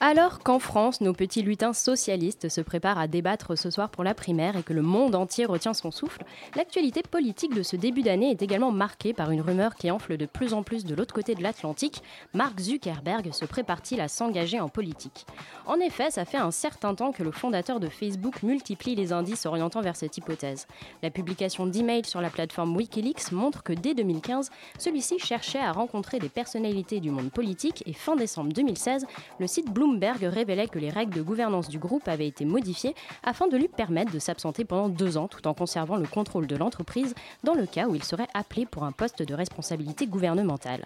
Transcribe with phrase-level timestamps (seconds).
[0.00, 4.14] Alors qu'en France, nos petits lutins socialistes se préparent à débattre ce soir pour la
[4.14, 6.22] primaire et que le monde entier retient son souffle,
[6.54, 10.26] l'actualité politique de ce début d'année est également marquée par une rumeur qui enfle de
[10.26, 12.00] plus en plus de l'autre côté de l'Atlantique.
[12.32, 15.26] Mark Zuckerberg se prépare-t-il à s'engager en politique?
[15.66, 19.46] En effet, ça fait un certain temps que le fondateur de Facebook multiplie les indices
[19.46, 20.68] orientant vers cette hypothèse.
[21.02, 26.20] La publication d'emails sur la plateforme Wikileaks montre que dès 2015, celui-ci cherchait à rencontrer
[26.20, 29.04] des personnalités du monde politique et fin décembre 2016,
[29.40, 33.48] le site Bloomberg révélait que les règles de gouvernance du groupe avaient été modifiées afin
[33.48, 37.14] de lui permettre de s'absenter pendant deux ans tout en conservant le contrôle de l'entreprise
[37.44, 40.84] dans le cas où il serait appelé pour un poste de responsabilité gouvernementale.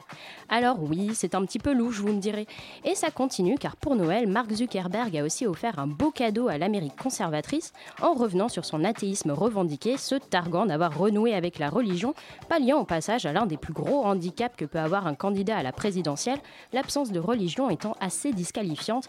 [0.48, 2.46] Alors oui, c'est un petit peu louche, vous me direz.
[2.84, 6.58] Et ça continue car pour Noël, Mark Zuckerberg a aussi offert un beau cadeau à
[6.58, 12.14] l'Amérique conservatrice en revenant sur son athéisme revendiqué, se targuant d'avoir renoué avec la religion,
[12.48, 15.62] palliant au passage à l'un des plus gros handicaps que peut avoir un candidat à
[15.62, 16.38] la présidentielle,
[16.72, 19.08] l'absence de religion étant assez disqualifiante confiance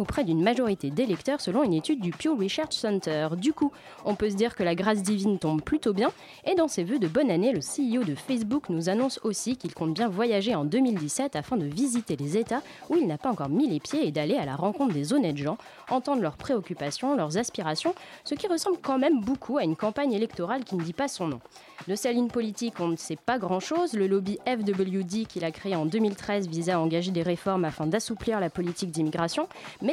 [0.00, 3.28] auprès d'une majorité d'électeurs selon une étude du Pew Research Center.
[3.36, 3.70] Du coup,
[4.04, 6.10] on peut se dire que la grâce divine tombe plutôt bien
[6.44, 9.74] et dans ses vœux de bonne année, le CEO de Facebook nous annonce aussi qu'il
[9.74, 13.50] compte bien voyager en 2017 afin de visiter les États où il n'a pas encore
[13.50, 15.58] mis les pieds et d'aller à la rencontre des honnêtes gens,
[15.90, 20.64] entendre leurs préoccupations, leurs aspirations, ce qui ressemble quand même beaucoup à une campagne électorale
[20.64, 21.40] qui ne dit pas son nom.
[21.88, 23.94] De sa ligne politique, on ne sait pas grand-chose.
[23.94, 28.38] Le lobby FWD qu'il a créé en 2013 visait à engager des réformes afin d'assouplir
[28.38, 29.48] la politique d'immigration,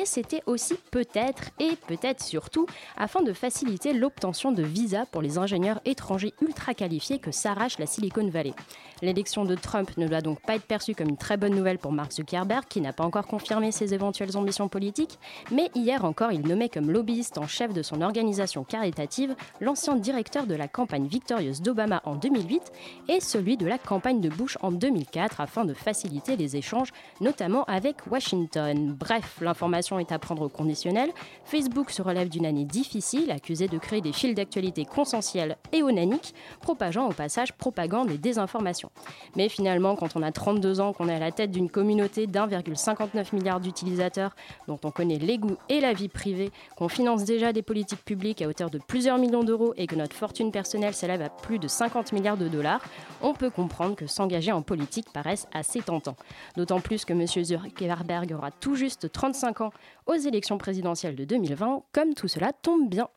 [0.05, 2.65] c'était aussi peut-être et peut-être surtout
[2.97, 7.85] afin de faciliter l'obtention de visas pour les ingénieurs étrangers ultra qualifiés que s'arrache la
[7.85, 8.53] Silicon Valley.
[9.01, 11.91] L'élection de Trump ne doit donc pas être perçue comme une très bonne nouvelle pour
[11.91, 15.19] Mark Zuckerberg, qui n'a pas encore confirmé ses éventuelles ambitions politiques,
[15.51, 20.47] mais hier encore, il nommait comme lobbyiste en chef de son organisation caritative l'ancien directeur
[20.47, 22.71] de la campagne victorieuse d'Obama en 2008
[23.07, 26.91] et celui de la campagne de Bush en 2004 afin de faciliter les échanges,
[27.21, 28.95] notamment avec Washington.
[28.99, 31.11] Bref, l'information est à prendre au conditionnel.
[31.45, 36.33] Facebook se relève d'une année difficile, accusé de créer des fils d'actualité consensuels et onaniques,
[36.61, 38.91] propageant au passage propagande et désinformation.
[39.35, 43.33] Mais finalement, quand on a 32 ans, qu'on est à la tête d'une communauté d'1,59
[43.33, 44.35] milliard d'utilisateurs,
[44.67, 48.41] dont on connaît les goûts et la vie privée, qu'on finance déjà des politiques publiques
[48.41, 51.67] à hauteur de plusieurs millions d'euros et que notre fortune personnelle s'élève à plus de
[51.67, 52.81] 50 milliards de dollars,
[53.21, 56.15] on peut comprendre que s'engager en politique paraisse assez tentant.
[56.55, 57.25] D'autant plus que M.
[57.27, 59.66] Zuckerberg aura tout juste 35 ans
[60.05, 63.07] aux élections présidentielles de 2020, comme tout cela tombe bien.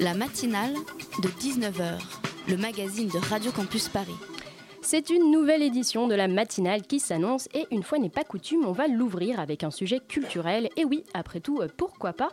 [0.00, 0.74] La matinale
[1.22, 2.00] de 19h,
[2.48, 4.16] le magazine de Radio Campus Paris.
[4.82, 8.64] C'est une nouvelle édition de la matinale qui s'annonce et une fois n'est pas coutume,
[8.64, 10.68] on va l'ouvrir avec un sujet culturel.
[10.76, 12.28] Et oui, après tout, pourquoi pas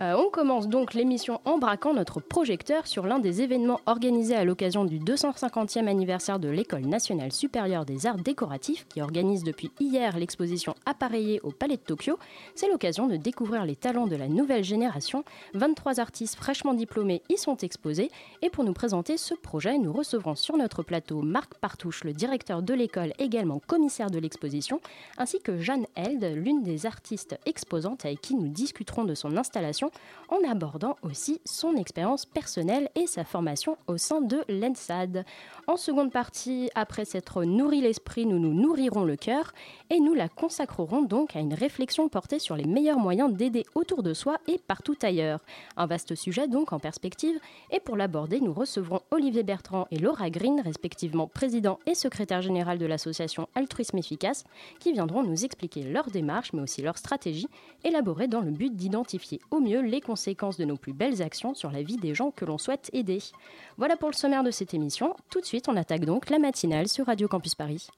[0.00, 4.44] Euh, On commence donc l'émission en braquant notre projecteur sur l'un des événements organisés à
[4.44, 10.18] l'occasion du 250e anniversaire de l'École nationale supérieure des arts décoratifs qui organise depuis hier
[10.18, 12.18] l'exposition appareillée au Palais de Tokyo.
[12.56, 15.24] C'est l'occasion de découvrir les talents de la nouvelle génération.
[15.54, 18.10] 23 artistes fraîchement diplômés y sont exposés
[18.42, 22.62] et pour nous présenter ce projet, nous recevrons sur notre plateau Marc Partouche, le directeur
[22.62, 24.80] de l'école, également commissaire de l'exposition,
[25.18, 29.83] ainsi que Jeanne Held, l'une des artistes exposantes avec qui nous discuterons de son installation
[30.28, 35.24] en abordant aussi son expérience personnelle et sa formation au sein de l'ENSAD.
[35.66, 39.52] En seconde partie, après s'être nourri l'esprit, nous nous nourrirons le cœur
[39.90, 44.02] et nous la consacrerons donc à une réflexion portée sur les meilleurs moyens d'aider autour
[44.02, 45.40] de soi et partout ailleurs.
[45.76, 47.38] Un vaste sujet donc en perspective
[47.70, 52.78] et pour l'aborder, nous recevrons Olivier Bertrand et Laura Green, respectivement président et secrétaire général
[52.78, 54.44] de l'association Altruisme Efficace,
[54.80, 57.48] qui viendront nous expliquer leur démarche mais aussi leur stratégie
[57.84, 61.70] élaborée dans le but d'identifier au mieux les conséquences de nos plus belles actions sur
[61.70, 63.18] la vie des gens que l'on souhaite aider.
[63.76, 65.14] Voilà pour le sommaire de cette émission.
[65.30, 67.88] Tout de suite, on attaque donc la matinale sur Radio Campus Paris.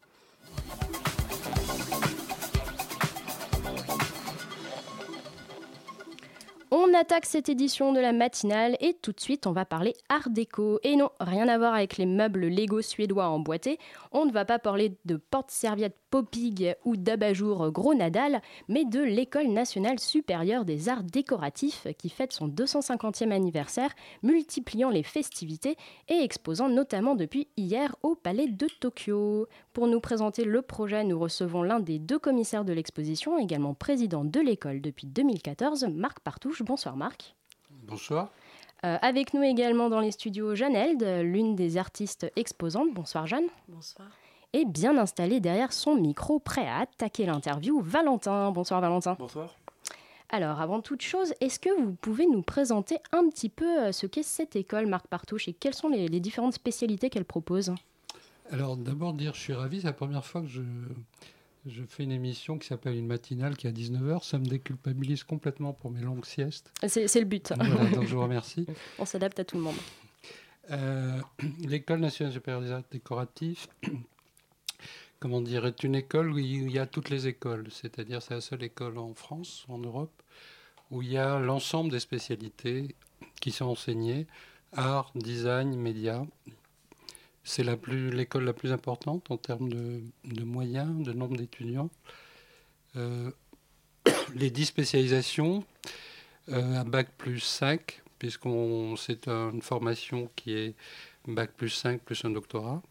[6.73, 10.29] On attaque cette édition de la matinale et tout de suite on va parler art
[10.31, 10.81] déco.
[10.83, 13.79] Et non, rien à voir avec les meubles Lego suédois emboîtés.
[14.11, 19.49] On ne va pas parler de porte-serviettes Popig ou d'Abajour Gros Nadal, mais de l'École
[19.49, 23.91] nationale supérieure des arts décoratifs qui fête son 250e anniversaire,
[24.23, 25.77] multipliant les festivités
[26.09, 29.47] et exposant notamment depuis hier au Palais de Tokyo.
[29.75, 34.25] Pour nous présenter le projet, nous recevons l'un des deux commissaires de l'exposition, également président
[34.25, 36.63] de l'école depuis 2014, Marc Partouche.
[36.63, 37.35] Bonsoir Marc.
[37.83, 38.31] Bonsoir.
[38.87, 42.95] Euh, avec nous également dans les studios, Jeanne Held, l'une des artistes exposantes.
[42.95, 43.49] Bonsoir Jeanne.
[43.69, 44.09] Bonsoir.
[44.53, 48.51] Et bien installé derrière son micro, prêt à attaquer l'interview, Valentin.
[48.53, 49.17] Bonsoir Valentin.
[49.19, 49.55] Bonsoir.
[50.31, 54.07] Alors, avant toute chose, est-ce que vous pouvez nous présenter un petit peu euh, ce
[54.07, 57.73] qu'est cette école, Marc Partouche, et quelles sont les, les différentes spécialités qu'elle propose?
[58.51, 60.63] Alors, d'abord dire, je suis ravi, c'est la première fois que je,
[61.67, 64.25] je fais une émission qui s'appelle Une matinale qui est à 19h.
[64.25, 66.73] Ça me déculpabilise complètement pour mes longues siestes.
[66.87, 67.53] C'est le but.
[67.57, 68.67] Voilà, donc je vous remercie.
[68.99, 69.77] On s'adapte à tout le monde.
[70.71, 71.21] Euh,
[71.67, 73.69] L'école nationale supérieure des arts décoratifs,
[75.21, 77.67] comment dire, est une école où il y a toutes les écoles.
[77.71, 80.23] C'est-à-dire, c'est la seule école en France, en Europe,
[80.91, 82.95] où il y a l'ensemble des spécialités
[83.41, 84.27] qui sont enseignées
[84.73, 86.25] art, design, médias.
[87.45, 91.91] C'est l'école la, plus importante en termes de, moyens, de nombre d'étudiants.
[92.97, 93.31] Euh,
[94.35, 95.65] les 10 spécialisations,
[96.49, 100.75] euh, bac plus 5, puisqu'on c'est une formation qui est
[101.27, 102.83] bac plus 5 plus un doctorat.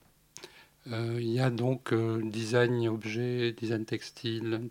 [0.91, 4.69] Euh, il y a donc euh, design objet, design textile,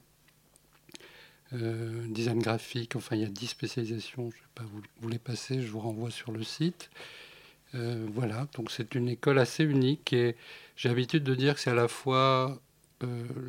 [1.52, 4.64] euh, design graphique, enfin il y a 10 spécialisations, je ne vais pas
[5.00, 6.90] vous, les passer, je vous renvoie sur le site.
[7.76, 10.36] Voilà, donc c'est une école assez unique et
[10.76, 12.60] j'ai l'habitude de dire que c'est à la fois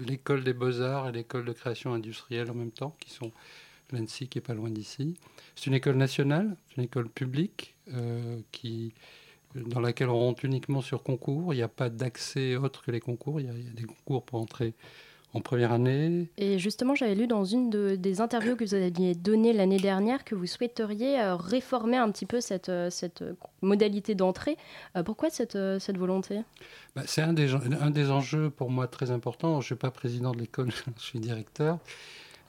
[0.04, 3.32] l'école des beaux-arts et l'école de création industrielle en même temps, qui sont
[3.92, 5.14] l'ANSI qui est pas loin d'ici.
[5.56, 7.76] C'est une école nationale, c'est une école publique
[8.52, 8.96] qui,
[9.56, 11.54] dans laquelle on rentre uniquement sur concours.
[11.54, 13.40] Il n'y a pas d'accès autre que les concours.
[13.40, 14.74] Il y, a, il y, a, des concours pour entrer
[15.34, 16.30] en première année.
[16.38, 20.24] Et justement, j'avais lu dans une de, des interviews que vous aviez données l'année dernière
[20.24, 23.24] que vous souhaiteriez euh, réformer un petit peu cette, euh, cette
[23.62, 24.58] modalité d'entrée.
[24.96, 26.40] Euh, pourquoi cette, cette volonté?
[26.96, 29.54] Bah, C'est un des, un des enjeux pour moi très importants.
[29.56, 31.80] Je ne suis pas président de l'école, je suis directeur.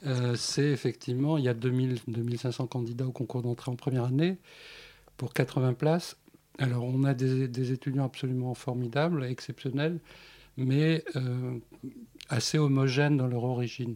[0.05, 4.37] Euh, c'est effectivement, il y a 2000, 2500 candidats au concours d'entrée en première année
[5.17, 6.17] pour 80 places.
[6.59, 9.99] Alors, on a des, étudiants absolument formidables, exceptionnels,
[10.57, 11.59] mais euh,
[12.29, 13.95] assez homogènes dans leur origine.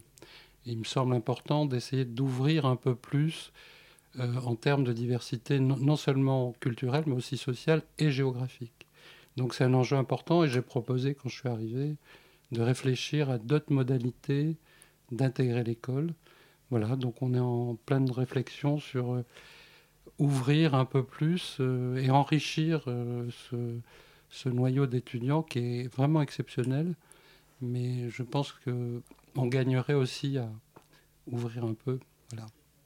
[0.66, 3.52] Il me semble important d'essayer d'ouvrir un peu plus
[4.20, 8.86] euh, en termes de diversité, non, non, seulement culturelle, mais aussi sociale et géographique.
[9.38, 11.96] Donc, c'est un enjeu important et j'ai proposé, quand je suis arrivé,
[12.52, 14.56] de réfléchir à d'autres modalités
[15.12, 16.14] d'intégrer l'école.
[16.70, 19.26] Voilà, donc on est en pleine réflexion sur euh,
[20.18, 23.28] ouvrir un peu plus euh, et enrichir euh,
[24.30, 26.96] ce, noyau d'étudiants qui est vraiment exceptionnel.
[27.62, 30.50] Mais je pense qu'on gagnerait aussi à
[31.28, 32.00] ouvrir un peu.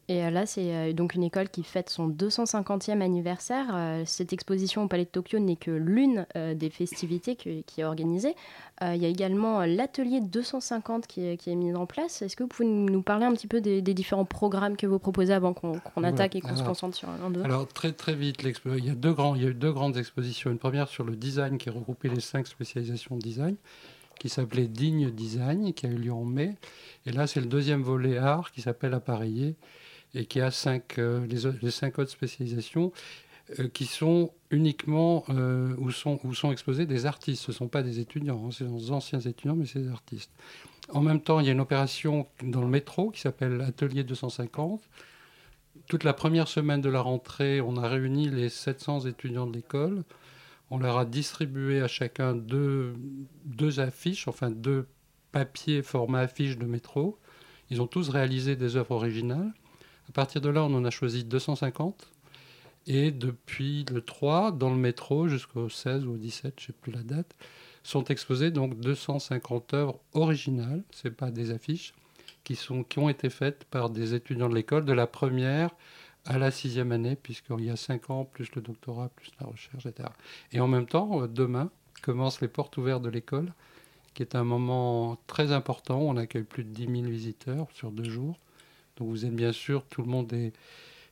[0.08, 4.04] Et là, c'est donc une école qui fête son 250e anniversaire.
[4.06, 8.36] Cette exposition au Palais de Tokyo n'est que l'une des festivités qui est organisée.
[8.82, 12.22] Il y a également l'atelier 250 qui est, mis en place.
[12.22, 15.00] Est-ce que vous pouvez nous parler un petit peu des, des différents programmes que vous
[15.00, 17.44] proposez avant qu'on qu attaque et qu'on se concentre sur un d'eux?
[17.44, 19.98] Alors, très, très vite, il y, a deux grands, il y a eu deux grandes
[19.98, 20.52] expositions.
[20.52, 23.56] Une première sur le design qui regroupait les cinq spécialisations de design
[24.20, 26.56] qui s'appelait Digne Design, qui a eu lieu en mai.
[27.06, 29.56] Et là, c'est le deuxième volet art qui s'appelle Appareillé
[30.16, 31.26] et qui a cinq, euh,
[31.62, 32.92] les, cinq autres spécialisations
[33.60, 37.44] euh, qui sont uniquement euh, où, sont, où sont exposés des artistes.
[37.44, 40.32] Ce ne sont pas des étudiants, hein, c'est des anciens étudiants, mais c'est des artistes.
[40.90, 44.82] En même temps, il y a une opération dans le métro qui s'appelle Atelier 250.
[45.88, 50.04] Toute la première semaine de la rentrée, on a réuni les 700 étudiants de l'école.
[50.72, 52.96] On leur a distribué à chacun deux,
[53.46, 54.88] deux affiches, enfin deux
[55.32, 57.20] papiers format affiche de métro.
[57.70, 59.52] Ils ont tous réalisé des œuvres originales.
[60.10, 62.08] À partir de là, on en a choisi 250.
[62.88, 66.74] Et depuis le 3, dans le métro, jusqu'au 16 ou au 17, je ne sais
[66.74, 67.36] plus la date,
[67.84, 71.94] sont exposées donc 250 œuvres originales, ce pas des affiches,
[72.44, 72.58] qui,
[72.90, 75.72] qui ont été faites par des étudiants de l'école de la première
[76.26, 79.86] à la sixième année, puisqu'il y a 5 ans, plus le doctorat, plus la recherche,
[79.86, 80.10] etc.
[80.52, 81.70] Et en même temps, demain,
[82.02, 83.52] commencent les portes ouvertes de l'école,
[84.14, 86.00] qui est un moment très important.
[86.00, 88.38] On accueille plus de 10 000 visiteurs sur deux jours.
[88.98, 90.54] Donc vous êtes bien sûr, tout le monde est,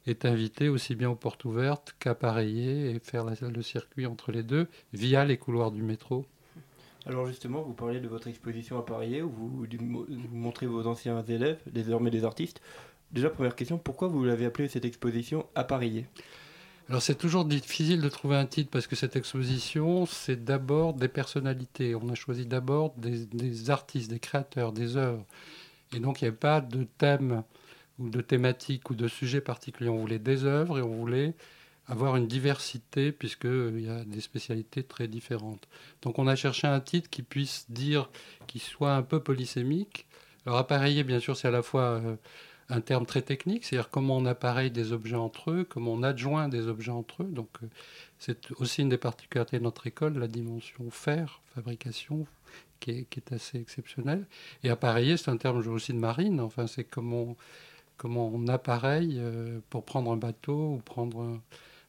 [0.07, 4.43] est invité aussi bien aux portes ouvertes qu'appareillé et faire la, le circuit entre les
[4.43, 6.25] deux via les couloirs du métro.
[7.05, 11.59] Alors justement, vous parlez de votre exposition appareillée où vous, vous montrez vos anciens élèves,
[11.69, 12.61] désormais des artistes.
[13.11, 16.05] Déjà, première question, pourquoi vous l'avez appelée cette exposition appareillée?
[16.89, 21.07] Alors c'est toujours difficile de trouver un titre parce que cette exposition, c'est d'abord des
[21.07, 21.95] personnalités.
[21.95, 25.25] On a choisi d'abord des, des artistes, des créateurs, des œuvres.
[25.95, 27.43] Et donc il n'y avait pas de thème
[27.99, 29.89] ou de thématique ou de sujet particulier.
[29.89, 31.33] On voulait des œuvres et on voulait
[31.87, 35.67] avoir une diversité puisqu'il y a des spécialités très différentes.
[36.01, 38.09] Donc on a cherché un titre qui puisse dire,
[38.47, 40.05] qui soit un peu polysémique.
[40.45, 42.15] Alors appareiller, bien sûr, c'est à la fois euh,
[42.69, 46.47] un terme très technique, c'est-à-dire comment on appareille des objets entre eux, comment on adjoint
[46.47, 47.29] des objets entre eux.
[47.29, 47.67] Donc euh,
[48.17, 52.25] c'est aussi une des particularités de notre école, la dimension faire, fabrication,
[52.79, 54.25] qui est, qui est assez exceptionnelle.
[54.63, 57.35] Et appareiller, c'est un terme aussi de marine, enfin c'est comment,
[58.03, 61.41] comment on appareille euh, pour prendre un bateau ou prendre un,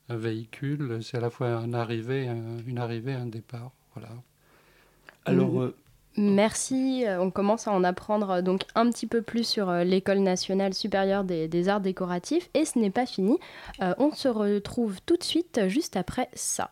[0.08, 3.72] un véhicule, c'est à la fois un arrivée, un, une arrivée, un départ.
[3.96, 4.10] Voilà.
[5.24, 5.74] Alors, euh,
[6.16, 7.04] Merci.
[7.04, 10.72] Euh, On commence à en apprendre euh, donc un petit peu plus sur l'École nationale
[10.72, 12.48] supérieure des, des arts décoratifs.
[12.54, 13.36] Et ce n'est pas fini.
[13.82, 16.70] Euh, on se retrouve tout de suite juste après ça.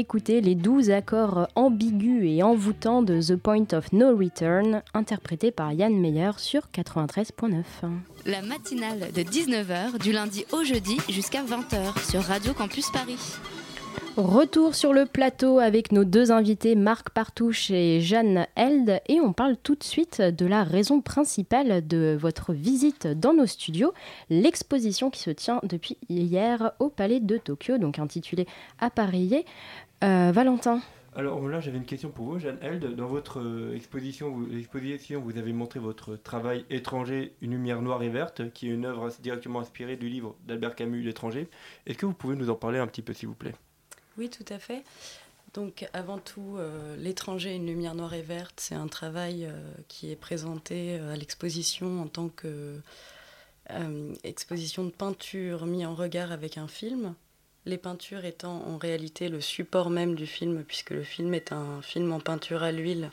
[0.00, 5.74] D'écouter les 12 accords ambigus et envoûtants de The Point of No Return, interprétés par
[5.74, 7.62] Yann Meyer sur 93.9.
[8.24, 13.18] La matinale de 19h du lundi au jeudi jusqu'à 20h sur Radio Campus Paris.
[14.16, 19.32] Retour sur le plateau avec nos deux invités Marc Partouche et Jeanne Held et on
[19.32, 23.92] parle tout de suite de la raison principale de votre visite dans nos studios,
[24.28, 28.46] l'exposition qui se tient depuis hier au Palais de Tokyo, donc intitulée
[28.80, 29.44] Appareillé.
[30.02, 30.80] Euh, Valentin
[31.16, 32.94] alors là, j'avais une question pour vous, Jeanne Held.
[32.94, 38.00] Dans votre euh, exposition vous, exposition, vous avez montré votre travail étranger, Une lumière noire
[38.04, 41.48] et verte, qui est une œuvre directement inspirée du livre d'Albert Camus, L'étranger.
[41.86, 43.56] Est-ce que vous pouvez nous en parler un petit peu, s'il vous plaît?
[44.18, 44.84] Oui, tout à fait.
[45.52, 50.12] Donc avant tout, euh, L'étranger, une lumière noire et verte, c'est un travail euh, qui
[50.12, 52.80] est présenté à l'exposition en tant que
[53.70, 57.14] euh, exposition de peinture mis en regard avec un film.
[57.66, 61.82] Les peintures étant en réalité le support même du film, puisque le film est un
[61.82, 63.10] film en peinture à l'huile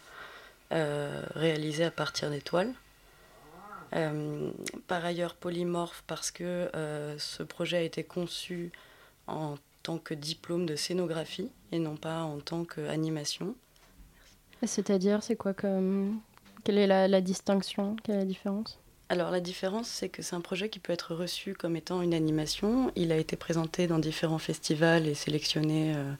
[0.72, 2.74] euh, réalisé à partir d'étoiles.
[3.94, 4.51] Euh,
[4.88, 6.70] par ailleurs polymorphe parce que
[7.18, 8.72] ce projet a été conçu
[9.27, 13.56] en tant que diplôme de scénographie et non pas en tant qu'animation.
[14.66, 16.20] C'est-à-dire, c'est quoi comme...
[16.63, 18.80] Quelle est la distinction Quelle est la différence?
[19.10, 22.14] Alors la différence, c'est que c'est un projet qui peut être reçu comme étant une
[22.14, 22.92] animation.
[22.98, 26.12] Il a été présenté dans différents festivals et sélectionné euh,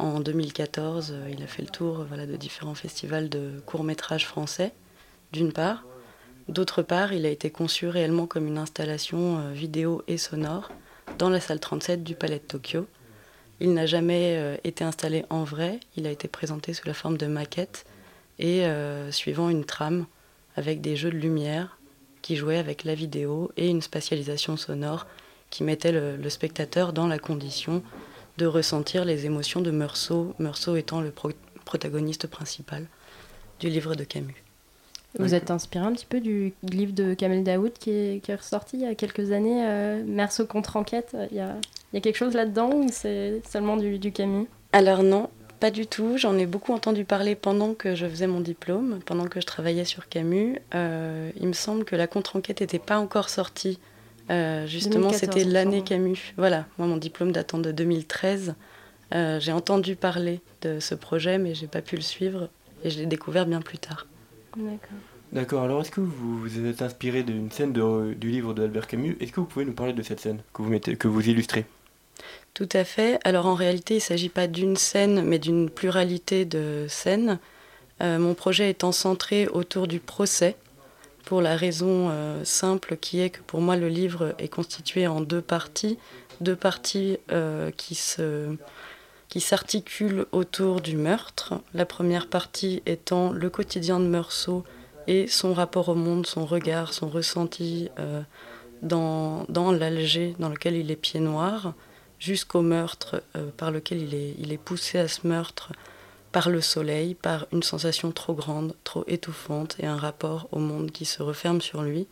[0.00, 1.14] en 2014.
[1.30, 4.72] Il a fait le tour voilà, de différents festivals de courts-métrages français,
[5.30, 5.84] d'une part.
[6.48, 10.72] D'autre part, il a été conçu réellement comme une installation euh, vidéo et sonore
[11.18, 12.88] dans la salle 37 du Palais de Tokyo.
[13.60, 17.18] Il n'a jamais euh, été installé en vrai, il a été présenté sous la forme
[17.18, 17.84] de maquette
[18.40, 18.64] et
[19.10, 20.06] suivant une trame
[20.56, 21.78] avec des jeux de lumière
[22.22, 25.06] qui jouait avec la vidéo et une spatialisation sonore
[25.50, 27.82] qui mettait le, spectateur dans la condition
[28.38, 31.12] de ressentir les émotions de Meursault, Meursault étant le
[31.64, 32.86] protagoniste principal
[33.60, 34.42] du livre de Camus.
[35.18, 38.82] Vous êtes inspiré un petit peu du livre de Kamel Daoud qui est, ressorti il
[38.82, 41.14] y a quelques années, euh, Meursault contre enquête.
[41.30, 44.46] Il y a, quelque chose là-dedans ou c'est seulement du, du Camus?
[44.72, 45.28] Alors non,
[45.62, 46.18] pas du tout.
[46.18, 49.84] J'en ai beaucoup entendu parler pendant que je faisais mon diplôme, pendant que je travaillais
[49.84, 50.58] sur Camus.
[50.74, 53.78] Euh, il me semble que la contre-enquête n'était pas encore sortie.
[54.30, 56.34] Euh, justement, c'était l'année Camus.
[56.36, 58.56] Voilà, moi, mon diplôme datant de 2013.
[59.14, 62.48] Euh, j'ai entendu parler de ce projet, mais j'ai pas pu le suivre
[62.82, 64.08] et je l'ai découvert bien plus tard.
[64.56, 64.98] D'accord.
[65.32, 69.16] D'accord, alors est-ce que vous vous êtes inspiré d'une scène du livre d'Albert Camus?
[69.20, 71.66] Est-ce que vous pouvez nous parler de cette scène que vous, mettez, que vous illustrez?
[72.54, 73.18] Tout à fait.
[73.24, 77.38] Alors en réalité, il ne s'agit pas d'une scène, mais d'une pluralité de scènes.
[78.02, 80.56] Euh, mon projet étant centré autour du procès,
[81.24, 85.20] pour la raison euh, simple qui est que pour moi le livre est constitué en
[85.20, 85.96] deux parties,
[86.40, 87.94] deux parties euh, qui
[89.40, 91.54] s'articulent autour du meurtre.
[91.74, 94.64] La première partie étant le quotidien de Meursault
[95.06, 97.88] et son rapport au monde, son regard, son ressenti
[98.82, 101.74] dans, dans l'Alger dans lequel il est pied noir
[102.22, 104.00] jusqu'au meurtre euh, par lequel
[104.38, 105.72] il est, poussé à ce meurtre
[106.30, 110.92] par le soleil, par une sensation trop grande, trop étouffante et un rapport au monde
[110.92, 112.06] qui se referme sur lui.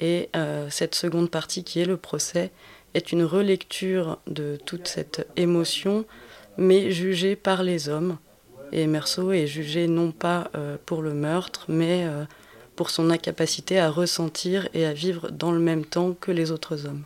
[0.00, 2.50] Et euh, cette seconde partie qui est le procès
[2.92, 6.04] est une relecture de toute cette émotion,
[6.58, 8.18] mais jugée par les hommes.
[8.70, 12.06] Et Meursault est jugé non pas euh, pour le meurtre, mais
[12.76, 16.86] pour son incapacité à ressentir et à vivre dans le même temps que les autres
[16.86, 17.04] hommes.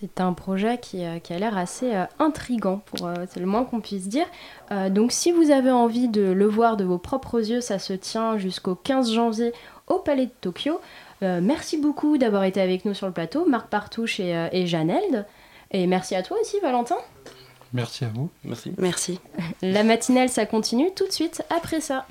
[0.00, 3.64] C'est un projet qui, euh, a l'air assez euh, intrigant, pour, euh, c'est le moins
[3.64, 4.26] qu'on puisse dire.
[4.90, 8.38] donc si vous avez envie de le voir de vos propres yeux, ça se tient
[8.38, 9.52] jusqu'au 15 janvier
[9.88, 10.80] au Palais de Tokyo.
[11.20, 15.26] merci beaucoup d'avoir été avec nous sur le plateau, Marc Partouche et, et Jeannelde.
[15.72, 16.96] Et merci à toi aussi, Valentin.
[17.72, 18.30] Merci à vous.
[18.44, 18.72] Merci.
[18.78, 19.20] Merci.
[19.62, 22.06] La matinale, ça continue tout de suite après ça.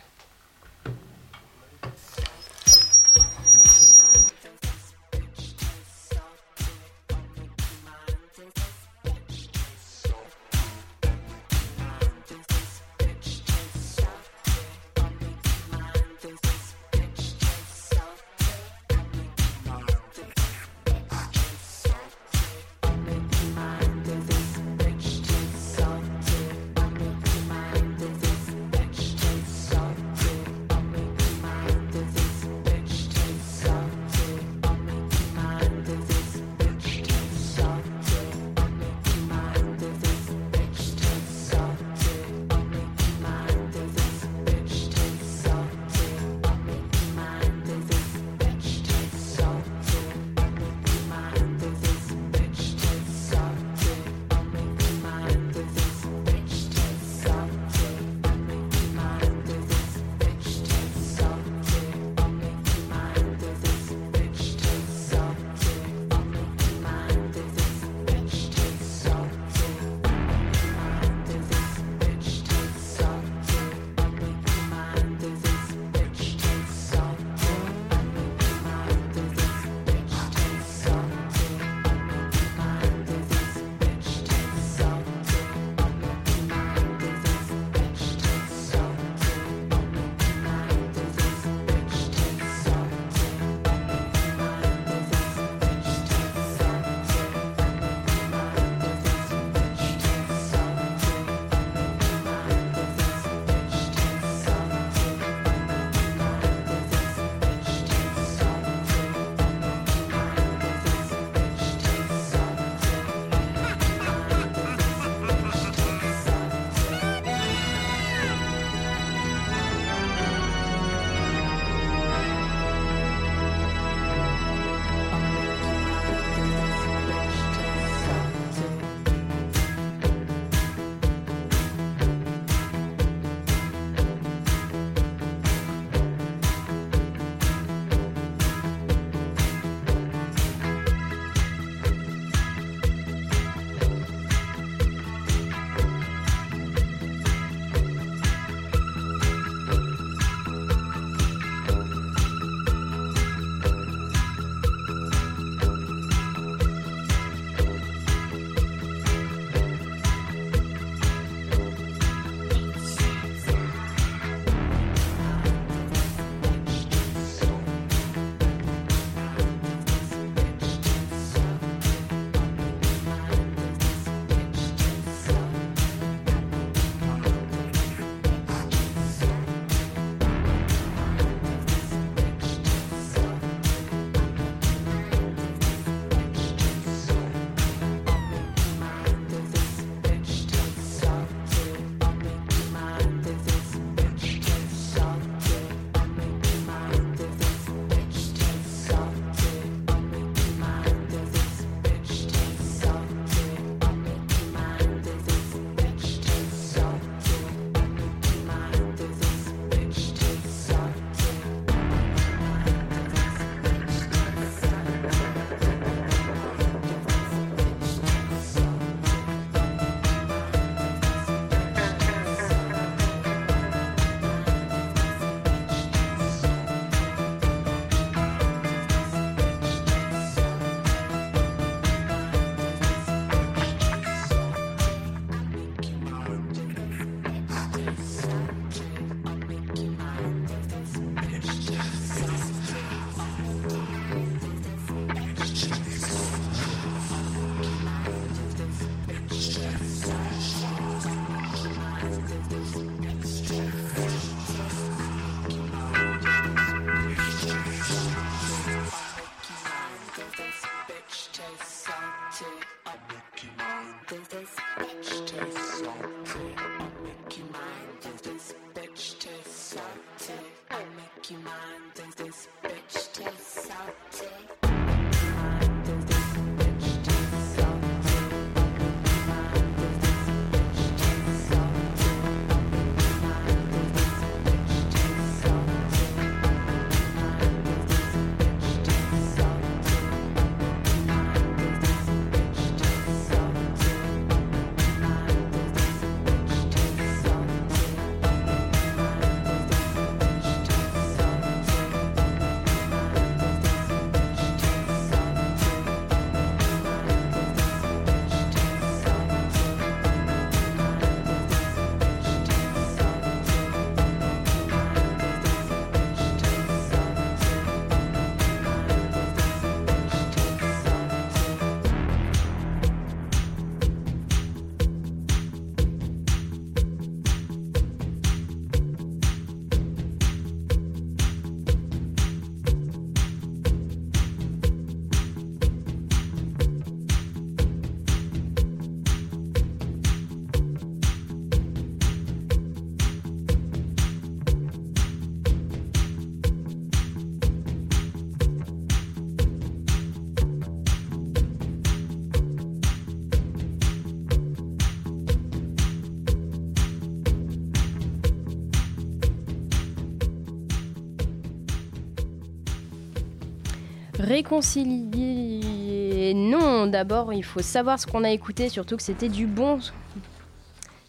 [364.30, 366.34] Réconcilier.
[366.36, 369.80] Non, d'abord, il faut savoir ce qu'on a écouté, surtout que c'était du bon.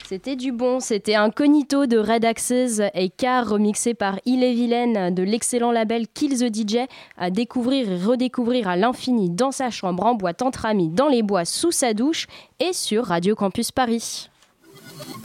[0.09, 5.15] C'était du bon, c'était Incognito de Red Axes et Car remixé par Il est Vilaine
[5.15, 10.07] de l'excellent label Kill the DJ à découvrir et redécouvrir à l'infini dans sa chambre,
[10.07, 12.27] en boîte, entre amis, dans les bois, sous sa douche
[12.59, 14.31] et sur Radio Campus Paris.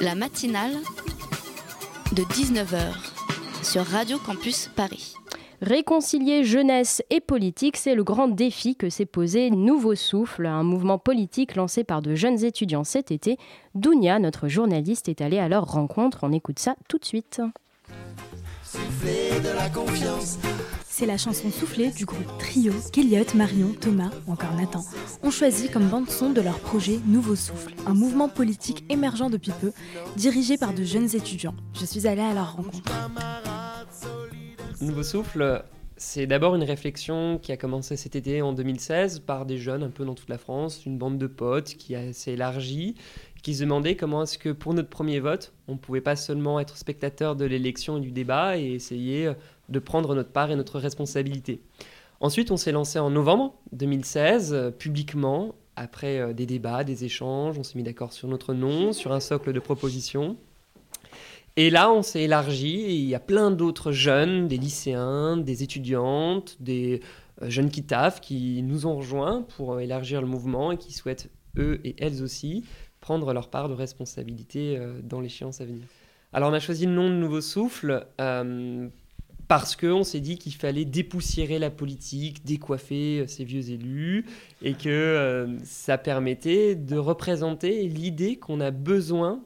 [0.02, 0.74] La matinale
[2.12, 2.94] de 19h
[3.64, 5.16] sur Radio Campus Paris.
[5.62, 10.98] Réconcilier jeunesse et politique, c'est le grand défi que s'est posé Nouveau Souffle, un mouvement
[10.98, 13.38] politique lancé par de jeunes étudiants cet été.
[13.74, 16.20] Dounia, notre journaliste, est allée à leur rencontre.
[16.24, 17.42] On écoute ça tout de suite.
[20.88, 24.84] C'est la chanson soufflée du groupe Trio qu'Eliott, Marion, Thomas encore Nathan
[25.24, 29.72] ont choisi comme bande-son de leur projet Nouveau Souffle, un mouvement politique émergent depuis peu,
[30.16, 31.56] dirigé par de jeunes étudiants.
[31.74, 32.92] Je suis allée à leur rencontre.
[34.82, 35.64] Nouveau Souffle,
[35.98, 39.90] c'est d'abord une réflexion qui a commencé cet été en 2016 par des jeunes un
[39.90, 42.96] peu dans toute la France, une bande de potes qui s'est élargie,
[43.42, 46.78] qui se demandaient comment est-ce que pour notre premier vote, on pouvait pas seulement être
[46.78, 49.32] spectateur de l'élection et du débat et essayer
[49.70, 51.62] de prendre notre part et notre responsabilité.
[52.20, 57.78] Ensuite, on s'est lancé en novembre 2016, publiquement, après des débats, des échanges, on s'est
[57.78, 60.38] mis d'accord sur notre nom, sur un socle de propositions.
[61.58, 65.64] Et là, on s'est élargi et il y a plein d'autres jeunes, des lycéens, des
[65.64, 67.02] étudiantes, des
[67.42, 71.30] euh, jeunes qui taffent, qui nous ont rejoints pour élargir le mouvement et qui souhaitent,
[71.58, 72.66] eux et elles aussi,
[73.00, 75.86] prendre leur part de responsabilité euh, dans l'échéance à venir.
[76.34, 78.90] Alors, on a choisi le nom de Nouveau Souffle euh,
[79.48, 84.26] parce qu'on s'est dit qu'il fallait dépoussiérer la politique, décoiffer ces vieux élus,
[84.62, 89.42] et que ça permettait de représenter l'idée qu'on a besoin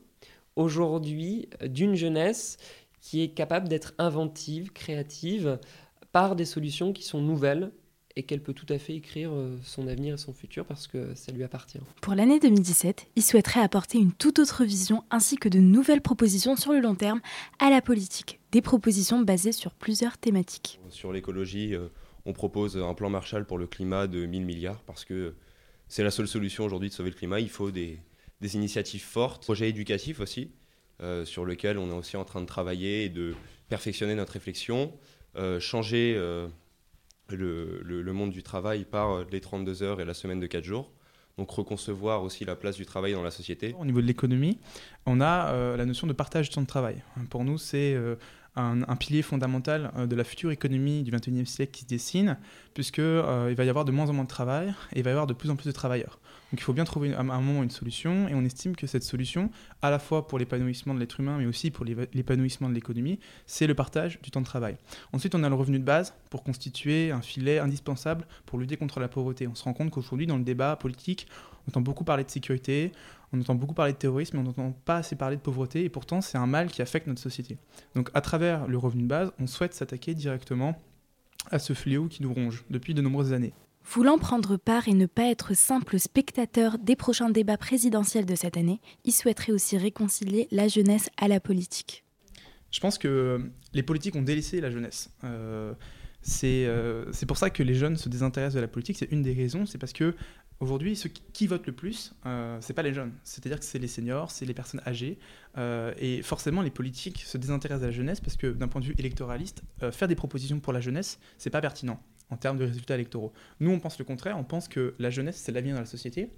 [0.59, 2.57] aujourd'hui d'une jeunesse
[3.01, 5.57] qui est capable d'être inventive, créative,
[6.11, 7.71] par des solutions qui sont nouvelles
[8.15, 11.13] et qu'elle peut tout à fait écrire euh, son avenir et son futur parce que
[11.15, 11.79] ça lui appartient.
[12.01, 16.57] Pour l'année 2017, il souhaiterait apporter une toute autre vision ainsi que de nouvelles propositions
[16.57, 17.21] sur le long terme
[17.59, 18.39] à la politique.
[18.51, 20.81] Des propositions basées sur plusieurs thématiques.
[20.89, 21.87] Sur l'écologie, euh,
[22.25, 25.35] on propose un plan Marshall pour le climat de 1000 milliards parce que
[25.87, 27.39] c'est la seule solution aujourd'hui de sauver le climat.
[27.39, 27.99] Il faut des,
[28.41, 30.51] des initiatives fortes, projet éducatif aussi,
[31.01, 33.33] euh, sur lequel on est aussi en train de travailler et de
[33.69, 34.93] perfectionner notre réflexion,
[35.37, 36.47] euh, changer euh,
[37.29, 40.91] le, monde du travail par les 32 heures et la semaine de 4 jours.
[41.37, 43.73] Donc reconcevoir aussi la place du travail dans la société.
[43.79, 44.59] Au niveau de l'économie,
[45.05, 47.01] on a la notion de partage du temps de travail.
[47.29, 47.95] Pour nous, c'est
[48.57, 52.37] un, pilier fondamental de la future économie du XXIe siècle qui se dessine,
[52.73, 53.03] puisqu'il
[53.55, 55.33] va y avoir de moins en moins de travail et il va y avoir de
[55.33, 56.19] plus en plus de travailleurs.
[56.51, 59.03] Donc il faut bien trouver à un moment une solution, et on estime que cette
[59.03, 63.19] solution, à la fois pour l'épanouissement de l'être humain, mais aussi pour l'épanouissement de l'économie,
[63.45, 64.77] c'est le partage du temps de travail.
[65.13, 68.99] Ensuite, on a le revenu de base pour constituer un filet indispensable pour lutter contre
[68.99, 69.47] la pauvreté.
[69.47, 71.27] On se rend compte qu'aujourd'hui, dans le débat politique,
[71.65, 72.91] on entend beaucoup parler de sécurité,
[73.31, 75.89] on entend beaucoup parler de terrorisme, mais on n'entend pas assez parler de pauvreté, et
[75.89, 77.57] pourtant c'est un mal qui affecte notre société.
[77.93, 80.75] Donc à travers le revenu de base, on souhaite s'attaquer directement
[81.51, 83.53] à ce fléau qui nous ronge depuis de nombreuses années.
[83.85, 88.57] Voulant prendre part et ne pas être simple spectateur des prochains débats présidentiels de cette
[88.57, 92.03] année, il souhaiterait aussi réconcilier la jeunesse à la politique.
[92.71, 95.11] Je pense que les politiques ont délaissé la jeunesse.
[95.23, 95.73] Euh,
[96.43, 98.97] euh, c'est pour ça que les jeunes se désintéressent de la politique.
[98.97, 99.65] C'est une des raisons.
[99.65, 100.15] C'est parce que
[100.59, 103.13] aujourd'hui, ceux qui, votent le plus, euh, c'est pas les jeunes.
[103.23, 105.17] C'est-à-dire que c'est les seniors, c'est les personnes âgées.
[105.57, 108.87] Euh, et forcément, les politiques se désintéressent de la jeunesse parce que d'un point de
[108.87, 112.95] vue électoraliste, faire des propositions pour la jeunesse, c'est pas pertinent en termes de résultats
[112.95, 113.33] électoraux.
[113.59, 114.37] Nous, on pense le contraire.
[114.37, 116.29] On pense que la jeunesse, c'est l'avenir de la société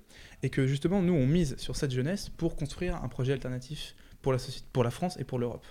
[0.43, 4.31] et que justement, nous, on mise sur cette jeunesse pour construire un projet alternatif pour
[4.31, 4.39] la,
[4.71, 5.65] pour la France et pour l'Europe.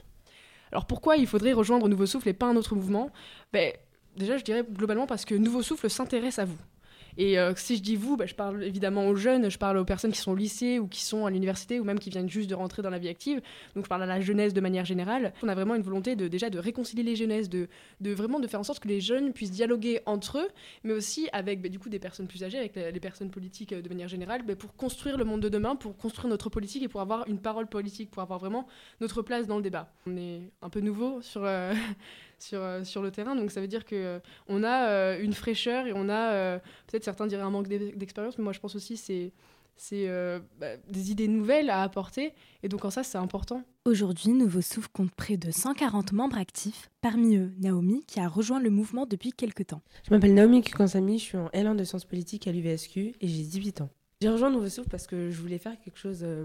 [0.72, 3.10] Alors pourquoi il faudrait rejoindre Nouveau Souffle et pas un autre mouvement?
[3.52, 3.72] Ben,
[4.16, 6.58] Déjà, je dirais globalement parce que Nouveau Souffle s'intéresse à vous.
[7.20, 9.84] Et euh, si je dis vous, bah, je parle évidemment aux jeunes, je parle aux
[9.84, 12.48] personnes qui sont au lycée ou qui sont à l'université ou même qui viennent juste
[12.48, 13.42] de rentrer dans la vie active.
[13.74, 15.34] Donc je parle à la jeunesse de manière générale.
[15.42, 17.68] On a vraiment une volonté de déjà de réconcilier les jeunesses, de,
[18.00, 20.48] vraiment de faire en sorte que les jeunes puissent dialoguer entre eux,
[20.82, 23.82] mais aussi avec bah, du coup des personnes plus âgées, avec les, personnes politiques euh,
[23.82, 26.88] de manière générale, bah, pour construire le monde de demain, pour construire notre politique et
[26.88, 28.66] pour avoir une parole politique, pour avoir vraiment
[29.02, 29.92] notre place dans le débat.
[30.06, 31.74] On est un peu nouveau sur euh,
[32.42, 33.36] sur, euh, sur le terrain.
[33.36, 37.04] Donc ça veut dire qu'on euh, on a euh, une fraîcheur et on a, peut-être
[37.04, 39.32] certains diraient un manque d'expérience, mais moi je pense aussi c'est
[39.76, 40.08] c'est
[40.58, 42.34] bah, des idées nouvelles à apporter.
[42.62, 43.62] Et donc en ça, c'est important.
[43.86, 46.90] Aujourd'hui, Nouveau Souffle compte près de 140 membres actifs.
[47.00, 49.80] Parmi eux, Naomi, qui a rejoint le mouvement depuis quelques temps.
[50.06, 53.42] Je m'appelle Naomi Kukansami, je suis en L1 de sciences politiques à l'UVSQ et j'ai
[53.42, 53.88] 18 ans.
[54.22, 56.44] J'ai rejoint Nouveau Souffle parce que je voulais faire quelque chose euh,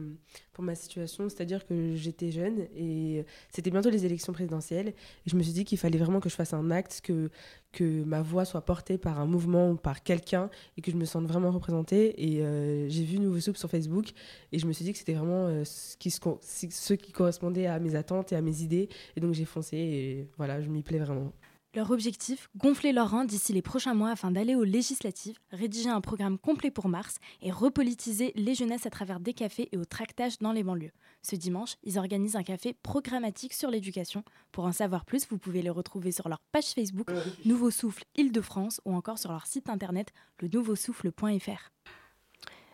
[0.54, 4.88] pour ma situation, c'est-à-dire que j'étais jeune et c'était bientôt les élections présidentielles.
[4.88, 7.30] Et je me suis dit qu'il fallait vraiment que je fasse un acte, que,
[7.74, 11.04] que ma voix soit portée par un mouvement ou par quelqu'un et que je me
[11.04, 12.14] sente vraiment représentée.
[12.24, 14.14] Et euh, j'ai vu Nouveau Souffle sur Facebook
[14.54, 17.78] et je me suis dit que c'était vraiment euh, ce, qui, ce qui correspondait à
[17.80, 18.88] mes attentes et à mes idées.
[19.18, 21.34] Et donc j'ai foncé et voilà, je m'y plais vraiment.
[21.76, 26.00] Leur objectif, gonfler leur rang d'ici les prochains mois afin d'aller aux législatives, rédiger un
[26.00, 30.40] programme complet pour mars et repolitiser les jeunesses à travers des cafés et au tractage
[30.40, 30.94] dans les banlieues.
[31.22, 34.24] Ce dimanche, ils organisent un café programmatique sur l'éducation.
[34.54, 37.12] Pour en savoir plus, vous pouvez les retrouver sur leur page Facebook
[37.44, 41.72] Nouveau Souffle Île-de-France ou encore sur leur site internet le nouveausouffle.fr.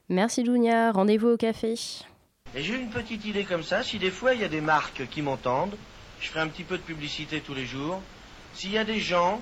[0.09, 1.73] Merci Dunia, rendez-vous au café.
[2.53, 5.23] j'ai une petite idée comme ça, si des fois il y a des marques qui
[5.23, 5.75] m'entendent,
[6.19, 7.99] je ferai un petit peu de publicité tous les jours.
[8.53, 9.41] S'il y a des gens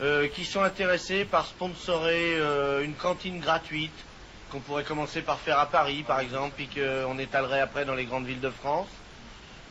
[0.00, 3.92] euh, qui sont intéressés par sponsorer euh, une cantine gratuite,
[4.50, 8.04] qu'on pourrait commencer par faire à Paris, par exemple, puis qu'on étalerait après dans les
[8.04, 8.88] grandes villes de France,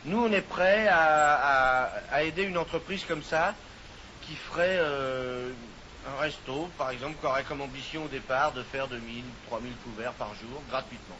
[0.04, 1.90] nous, on est prêts à,
[2.22, 3.54] aider une entreprise comme ça,
[4.22, 5.50] qui ferait euh,
[6.08, 10.12] un resto, par exemple, qui aurait comme ambition au départ de faire 2000, 3000 couverts
[10.12, 11.16] par jour, gratuitement.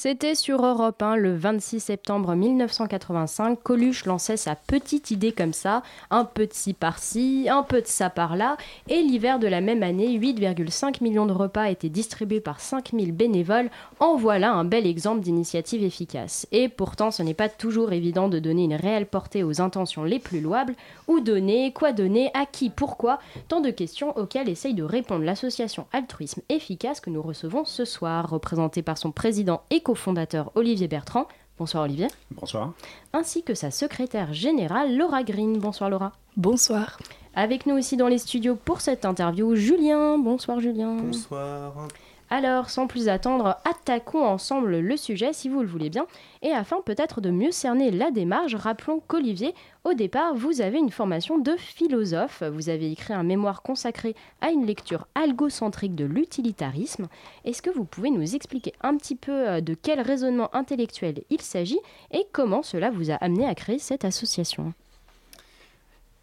[0.00, 3.60] C'était sur Europe 1 le 26 septembre 1985.
[3.60, 5.82] Coluche lançait sa petite idée comme ça,
[6.12, 8.56] un peu de ci par-ci, un peu de ça par-là,
[8.88, 13.70] et l'hiver de la même année, 8,5 millions de repas étaient distribués par 5000 bénévoles.
[13.98, 16.46] En voilà un bel exemple d'initiative efficace.
[16.52, 20.20] Et pourtant, ce n'est pas toujours évident de donner une réelle portée aux intentions les
[20.20, 20.76] plus louables.
[21.08, 23.18] Où donner, quoi donner, à qui, pourquoi?
[23.48, 28.30] Tant de questions auxquelles essaye de répondre l'association Altruisme Efficace que nous recevons ce soir,
[28.30, 31.26] représentée par son président et cofondateur Olivier Bertrand.
[31.56, 32.08] Bonsoir Olivier.
[32.32, 32.74] Bonsoir.
[33.14, 35.56] Ainsi que sa secrétaire générale Laura Green.
[35.56, 36.12] Bonsoir Laura.
[36.36, 36.98] Bonsoir.
[37.34, 40.18] Avec nous aussi dans les studios pour cette interview, Julien.
[40.18, 40.96] Bonsoir Julien.
[40.96, 41.88] Bonsoir.
[42.30, 46.06] Alors, sans plus attendre, attaquons ensemble le sujet si vous le voulez bien.
[46.42, 50.90] Et afin peut-être de mieux cerner la démarche, rappelons qu'Olivier, au départ, vous avez une
[50.90, 52.42] formation de philosophe.
[52.42, 57.08] Vous avez écrit un mémoire consacré à une lecture algocentrique de l'utilitarisme.
[57.46, 61.40] Est-ce que vous pouvez nous expliquer un petit peu euh, de quel raisonnement intellectuel il
[61.40, 64.74] s'agit et comment cela vous a amené à créer cette association?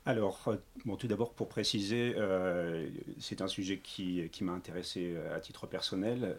[0.07, 2.87] Alors, euh, tout d'abord, pour préciser, euh,
[3.19, 6.37] c'est un sujet qui, m'a intéressé euh, à titre personnel.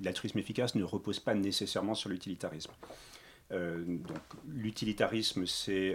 [0.00, 2.72] L'altruisme efficace ne repose pas nécessairement sur l'utilitarisme.
[4.46, 5.94] l'utilitarisme, c'est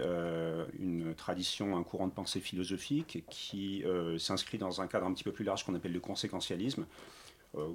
[0.79, 3.83] une tradition, un courant de pensée philosophique qui
[4.19, 6.85] s'inscrit dans un cadre un petit peu plus large qu'on appelle le conséquentialisme.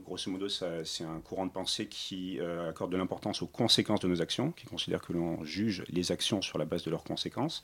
[0.04, 4.22] grosso modo, c'est un courant de pensée qui accorde de l'importance aux conséquences de nos
[4.22, 7.62] actions, qui considère que l'on juge les actions sur la base de leurs conséquences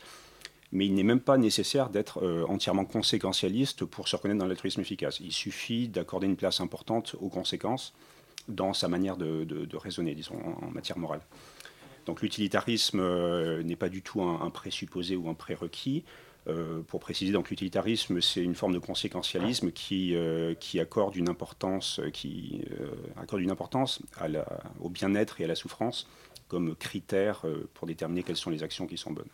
[0.74, 4.80] mais il n'est même pas nécessaire d'être euh, entièrement conséquentialiste pour se reconnaître dans l'altruisme
[4.80, 5.20] efficace.
[5.20, 7.94] Il suffit d'accorder une place importante aux conséquences
[8.48, 11.20] dans sa manière de, raisonner, disons, en, matière morale.
[12.06, 16.04] Donc l'utilitarisme euh, n'est pas du tout un, présupposé ou un prérequis.
[16.46, 20.14] Euh, pour préciser, donc l'utilitarisme, c'est une forme de conséquentialisme qui,
[20.78, 22.00] accorde une importance,
[24.80, 26.08] au bien-être et à la souffrance
[26.48, 29.30] comme critère pour déterminer quelles sont les actions qui sont bonnes.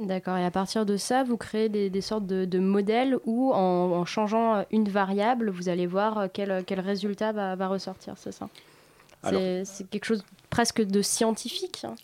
[0.00, 4.64] D'accord, et à partir de ça, vous créez des, sortes de, modèles où, en, changeant
[4.70, 8.48] une variable, vous allez voir quel, quel résultat va, va ressortir, c'est ça?
[9.24, 11.96] C'est quelque chose presque de scientifique hein?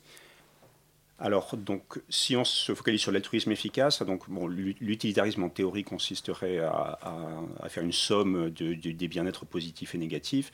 [1.21, 6.59] alors, donc, si on se focalise sur l'altruisme efficace, donc bon, l'utilitarisme en théorie consisterait
[6.59, 6.99] à,
[7.69, 10.51] faire une somme de, des bien-être positifs et négatifs.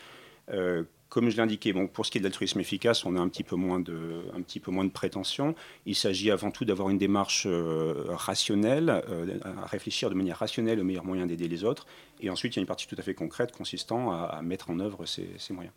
[0.52, 3.28] Euh, comme je l'indiquais, bon, pour ce qui est de l'altruisme efficace, on a un
[3.28, 5.56] petit peu moins de, un petit peu moins de prétention.
[5.84, 10.78] Il s'agit avant tout d'avoir une démarche euh, rationnelle, euh, à réfléchir de manière rationnelle
[10.78, 11.86] au meilleur moyen d'aider les autres.
[12.20, 14.78] Et ensuite, il y a une partie tout à fait concrète consistant à, mettre en
[14.78, 15.74] œuvre ces, moyens.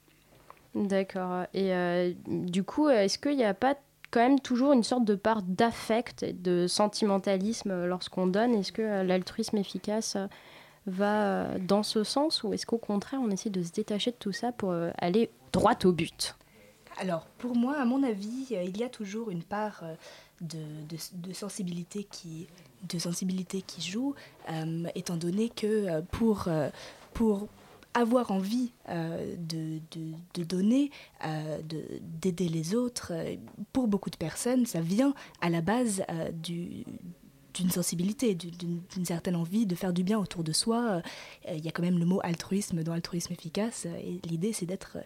[0.75, 1.45] D'accord.
[1.55, 3.75] Et euh, du coup, est-ce qu'il n'y a pas
[4.11, 8.53] quand même toujours une sorte de part d'affect, de sentimentalisme lorsqu'on donne?
[8.53, 10.15] Est-ce que l'altruisme efficace
[10.85, 14.17] va euh, dans ce sens ou est-ce qu'au contraire on essaie de se détacher de
[14.17, 16.35] tout ça pour euh, aller droit au but?
[16.99, 19.83] Alors pour moi, à mon avis, euh, il y a toujours une part
[20.41, 20.59] de,
[21.33, 22.47] sensibilité, qui,
[22.87, 24.13] de sensibilité qui joue,
[24.93, 26.49] étant donné que pour,
[27.13, 27.47] pour
[27.93, 29.79] avoir envie de,
[30.33, 30.91] de, donner,
[32.21, 33.13] d'aider les autres,
[33.71, 36.83] pour beaucoup de personnes, ça vient à la base du,
[37.53, 41.01] d'une sensibilité, d'une certaine envie de faire du bien autour de soi.
[41.47, 44.65] Euh, il y a quand même le mot altruisme dans altruisme efficace, et l'idée c'est
[44.65, 44.97] d'être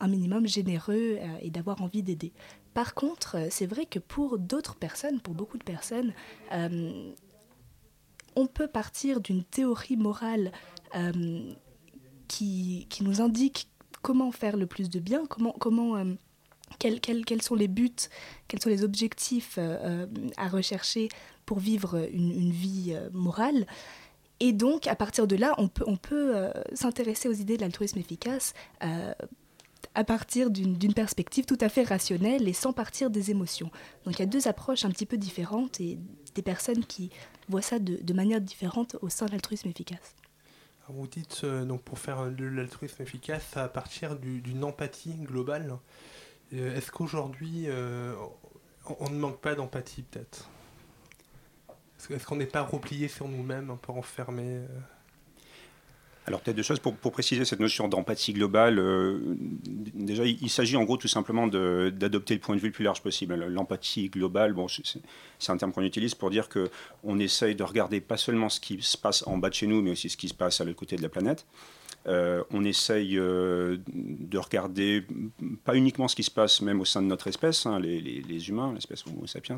[0.00, 2.32] un minimum généreux euh, et d'avoir envie d'aider.
[2.74, 6.12] Par contre, euh, c'est vrai que pour d'autres personnes, pour beaucoup de personnes,
[8.38, 10.52] on peut partir d'une théorie morale
[12.28, 13.68] qui, qui, nous indique
[14.02, 15.96] comment faire le plus de bien, comment, comment
[16.78, 17.90] quels, sont les buts,
[18.48, 19.58] quels sont les objectifs
[20.36, 21.08] à rechercher
[21.46, 23.66] pour vivre une, vie euh, morale?
[24.40, 28.52] Et donc, à partir de là, on peut, euh, s'intéresser aux idées de l'altruisme efficace
[28.84, 29.14] euh,
[29.94, 33.70] à partir d'une perspective tout à fait rationnelle et sans partir des émotions.
[34.04, 35.98] Donc il y a deux approches un petit peu différentes et
[36.34, 37.08] des personnes qui
[37.48, 40.14] voient ça de, de manière différente au sein de l'altruisme efficace.
[40.88, 45.78] Vous dites, donc pour faire de l'altruisme efficace, à partir d'une empathie globale.
[46.52, 47.66] Est-ce qu'aujourd'hui,
[49.00, 50.48] on ne manque pas d'empathie peut-être?
[52.10, 54.66] Est-ce qu'on n'est pas replié sur nous-mêmes, un peu enfermé euh?
[56.26, 58.80] Alors peut-être deux choses pour, préciser cette notion d'empathie globale.
[58.80, 59.36] Euh,
[59.94, 63.00] déjà, il, s'agit en gros tout simplement d'adopter le point de vue le plus large
[63.00, 63.36] possible.
[63.46, 66.68] L'empathie globale, bon, c'est un terme qu'on utilise pour dire que
[67.04, 69.82] on essaye de regarder pas seulement ce qui se passe en bas de chez nous,
[69.82, 71.46] mais aussi ce qui se passe à l'autre côté de la planète.
[72.08, 75.04] Euh, on essaye euh, de regarder
[75.64, 78.72] pas uniquement ce qui se passe même au sein de notre espèce, hein, les, humains,
[78.72, 79.56] l'espèce Homo sapiens,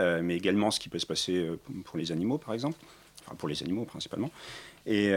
[0.00, 1.48] euh, mais également ce qui peut se passer
[1.84, 2.78] pour les animaux, par exemple,
[3.24, 4.30] enfin, pour les animaux principalement.
[4.86, 5.12] Et,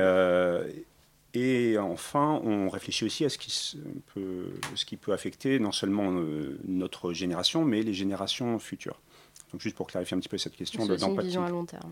[1.33, 3.77] et enfin, on réfléchit aussi à ce qui,
[4.13, 6.11] peut, ce qui peut affecter non seulement
[6.67, 8.99] notre génération, mais les générations futures.
[9.51, 11.15] Donc juste pour clarifier un petit peu cette question de l'empathie.
[11.15, 11.91] une vision à long terme.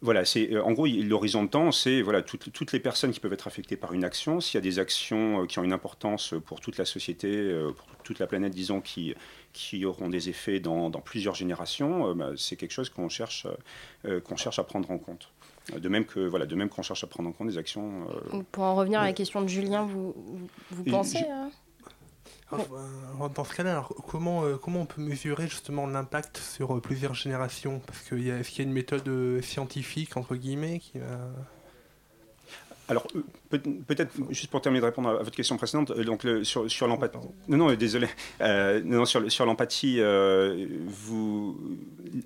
[0.00, 3.32] Voilà, c'est euh, en gros l'horizon de temps, c'est voilà toutes, les personnes qui peuvent
[3.32, 4.40] être affectées par une action.
[4.40, 7.72] S'il y a des actions euh, qui ont une importance pour toute la société, euh,
[7.72, 9.14] pour toute la planète, disons, qui
[9.52, 13.46] qui auront des effets dans, plusieurs générations, bah, c'est quelque chose qu'on cherche
[14.24, 15.32] qu'on cherche à prendre en compte.
[15.76, 18.06] De même que voilà, de même qu'on cherche à prendre en compte des actions.
[18.52, 20.14] pour en revenir à la question de Julien, vous,
[20.70, 21.24] vous, pensez
[22.50, 27.80] dans ce cas-là, comment, euh, comment on peut mesurer justement l'impact sur euh, plusieurs générations?
[27.86, 30.98] Parce qu'il y a, est-ce qu'il y a une méthode euh, scientifique, entre guillemets, qui
[30.98, 31.18] va...
[32.88, 33.06] Alors,
[33.50, 37.18] peut-être, juste pour terminer de répondre à votre question précédente, donc sur, sur l'empathie.
[37.48, 38.08] Non, non, désolé.
[38.84, 40.00] non, sur, sur l'empathie,
[40.86, 41.58] vous,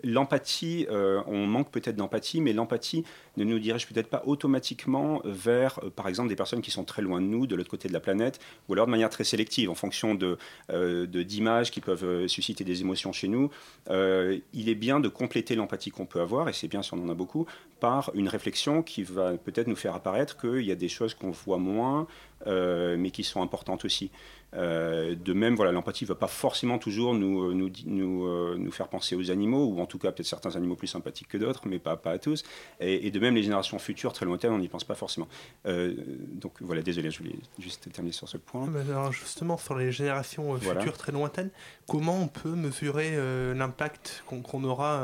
[0.05, 3.05] l'empathie, on manque peut-être d'empathie, mais l'empathie
[3.37, 7.03] ne nous dirige peut-être pas automatiquement vers, euh, par exemple, des personnes qui sont très
[7.03, 9.71] loin de nous, de l'autre côté de la planète, ou alors de manière très sélective,
[9.71, 10.37] en fonction de,
[10.71, 13.51] euh, d'images qui peuvent euh, susciter des émotions chez nous.
[13.89, 17.09] il est bien de compléter l'empathie qu'on peut avoir, et c'est bien si on en
[17.09, 17.47] a beaucoup,
[17.81, 21.31] par une réflexion qui va peut-être nous faire apparaître qu'il y a des choses qu'on
[21.31, 22.07] voit moins,
[22.47, 24.11] mais qui sont importantes aussi.
[24.55, 28.57] Euh, de même, voilà, l'empathie ne va pas forcément toujours nous, euh, nous, nous, euh,
[28.59, 31.39] nous, faire penser aux animaux, ou en tout cas peut-être certains animaux plus sympathiques que
[31.39, 32.45] d'autres, mais pas, pas à tous.
[32.81, 35.29] Et, de même, les générations futures, très lointaines, on n'y pense pas forcément.
[35.65, 38.69] donc voilà, désolé, je voulais juste terminer sur ce point.
[38.91, 41.51] alors justement, sur les générations futures très lointaines,
[41.89, 43.17] comment on peut mesurer
[43.55, 45.03] l'impact qu'on aura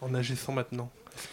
[0.00, 0.90] en agissant maintenant?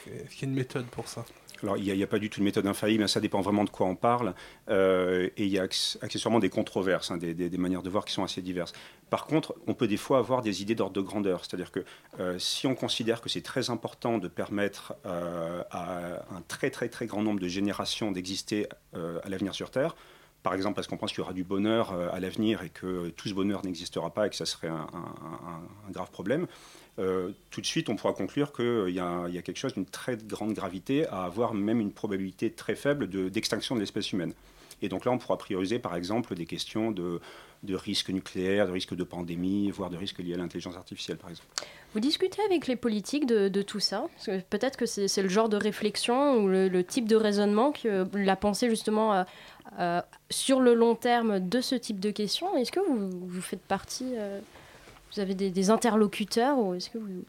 [0.08, 1.26] Est-ce qu'il y a une méthode pour ça?
[1.64, 3.88] Alors, il n'y a, pas du tout de méthode infaillible, ça dépend vraiment de quoi
[3.88, 4.34] on parle.
[4.70, 8.24] Euh, et il y a accessoirement des controverses, hein, des, manières de voir qui sont
[8.24, 8.74] assez diverses.
[9.10, 11.46] Par contre, on peut des fois avoir des idées d'ordre de grandeur.
[11.46, 11.84] C'est-à-dire que
[12.20, 16.90] euh, si on considère que c'est très important de permettre euh, à un très très
[16.90, 19.96] très grand nombre de générations d'exister à l'avenir sur Terre,
[20.42, 23.28] par exemple parce qu'on pense qu'il y aura du bonheur à l'avenir et que tout
[23.28, 24.88] ce bonheur n'existera pas et que ça serait un,
[25.92, 26.48] grave problème,
[26.98, 31.06] tout de suite on pourra conclure qu'il y, a quelque chose d'une très grande gravité
[31.08, 34.34] à avoir même une probabilité très faible d'extinction de l'espèce humaine.
[34.82, 37.22] Et donc là, on pourra prioriser, par exemple, des questions de,
[37.64, 41.30] de risques nucléaires, de risques de pandémie, voire de risques liés à l'intelligence artificielle, par
[41.30, 41.50] exemple.
[41.94, 44.06] Vous discutez avec les politiques de, tout ça?
[44.50, 48.70] Peut-être que c'est le genre de réflexion ou le, type de raisonnement que la pensée
[48.70, 49.24] justement euh,
[49.80, 52.56] euh, sur le long terme de ce type de questions?
[52.58, 54.40] Est-ce que vous, faites partie, euh,
[55.16, 57.24] vous avez des, interlocuteurs ou est-ce que vous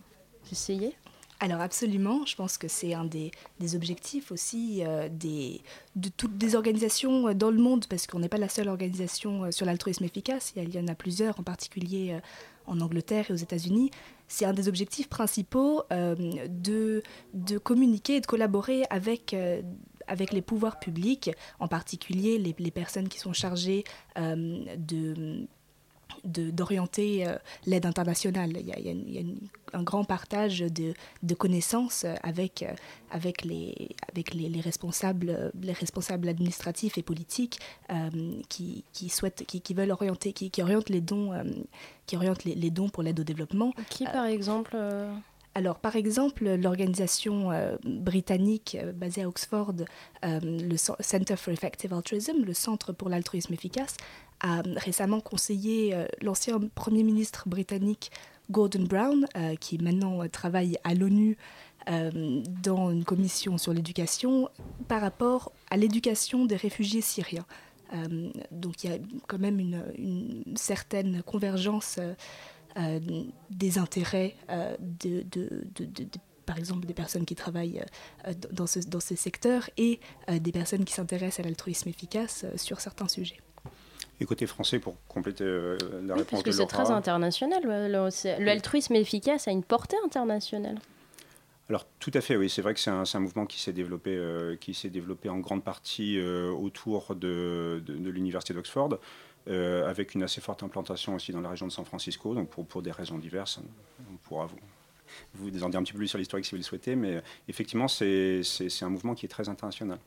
[0.51, 0.95] essayez?
[1.39, 3.30] Alors absolument, je pense que c'est un des,
[3.74, 5.61] objectifs aussi euh, des,
[5.95, 9.45] de toutes des organisations euh, dans le monde, parce qu'on n'est pas la seule organisation
[9.45, 12.18] euh, sur l'altruisme efficace, il y en a plusieurs, en particulier
[12.66, 13.91] en Angleterre et aux États-Unis.
[14.28, 17.03] C'est un des objectifs principaux de,
[17.34, 19.37] de communiquer et de collaborer avec
[20.09, 21.30] avec les pouvoirs publics,
[21.61, 23.84] en particulier les personnes qui sont chargées
[24.16, 25.47] de
[26.24, 27.36] d'orienter euh,
[27.66, 28.52] l'aide internationale.
[28.59, 29.22] Il y a,
[29.72, 32.72] un grand partage de, de connaissances avec, euh,
[33.11, 37.59] avec, les, avec les, responsables, les responsables administratifs et politiques
[37.90, 38.11] euh,
[38.48, 41.32] qui, qui, souhaitent, qui, qui, veulent orienter, qui, qui orientent les dons,
[42.07, 43.72] qui orientent les, les, dons pour l'aide au développement.
[43.90, 44.76] Qui, par exemple
[45.57, 47.48] alors, par exemple, l'organisation
[47.82, 49.72] britannique basée à Oxford,
[50.22, 53.96] le Center for Effective Altruism, le Centre pour l'altruisme efficace,
[54.40, 58.11] a récemment conseillé euh, l'ancien Premier ministre britannique
[58.50, 61.36] Gordon Brown, euh, qui maintenant euh, travaille à l'ONU
[62.64, 64.48] dans une commission sur l'éducation,
[64.88, 67.46] par rapport à l'éducation des réfugiés syriens.
[68.50, 68.98] donc il y a
[69.28, 72.00] quand même une, certaine convergence
[73.50, 74.36] des intérêts
[75.00, 75.24] de,
[76.44, 77.82] par exemple des personnes qui travaillent
[78.52, 83.08] dans, ce, dans ces secteurs et des personnes qui s'intéressent à l'altruisme efficace sur certains
[83.08, 83.40] sujets.
[84.20, 87.62] Et côté français, pour compléter euh, la réponse parce que c'est très international.
[88.38, 90.78] L'altruisme efficace a une portée internationale.
[91.68, 92.48] Alors tout à fait, oui.
[92.48, 95.64] C'est vrai que c'est un, mouvement qui s'est développé, euh, qui s'est développé en grande
[95.64, 98.98] partie euh, autour de, de, l'université d'Oxford,
[99.47, 102.82] avec une assez forte implantation aussi dans la région de San Francisco, donc pour, pour
[102.82, 103.61] des raisons diverses.
[104.12, 104.59] On pourra vous,
[105.34, 107.88] vous en dire un petit peu plus sur l'historique si vous le souhaitez, mais effectivement,
[107.88, 108.42] c'est
[108.82, 109.99] un mouvement qui est très international.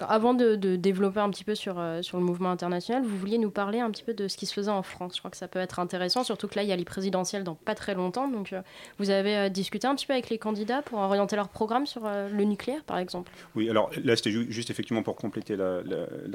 [0.00, 3.50] Avant de, développer un petit peu sur, euh, sur le mouvement international, vous vouliez nous
[3.50, 5.16] parler un petit peu de ce qui se faisait en France.
[5.16, 7.44] Je crois que ça peut être intéressant, surtout que là, il y a les présidentielles
[7.44, 8.28] dans pas très longtemps.
[8.28, 8.62] Donc, euh,
[8.98, 12.02] vous avez euh, discuté un petit peu avec les candidats pour orienter leur programme sur
[12.06, 13.30] le nucléaire, par exemple?
[13.54, 15.82] Oui, alors là, c'était juste effectivement pour compléter la,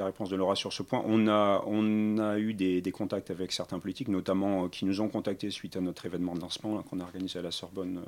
[0.04, 1.02] réponse de Laura sur ce point.
[1.06, 5.08] On a, on a eu des, des contacts avec certains politiques, notamment qui nous ont
[5.08, 8.02] contactés suite à notre événement de lancement qu'on a organisé à la Sorbonne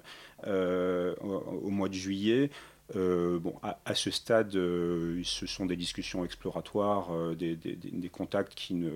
[0.46, 2.50] au, mois de juillet.
[2.96, 8.74] Euh, bon, à, ce stade, euh, ce sont des discussions exploratoires, euh, des, contacts qui
[8.74, 8.90] ne.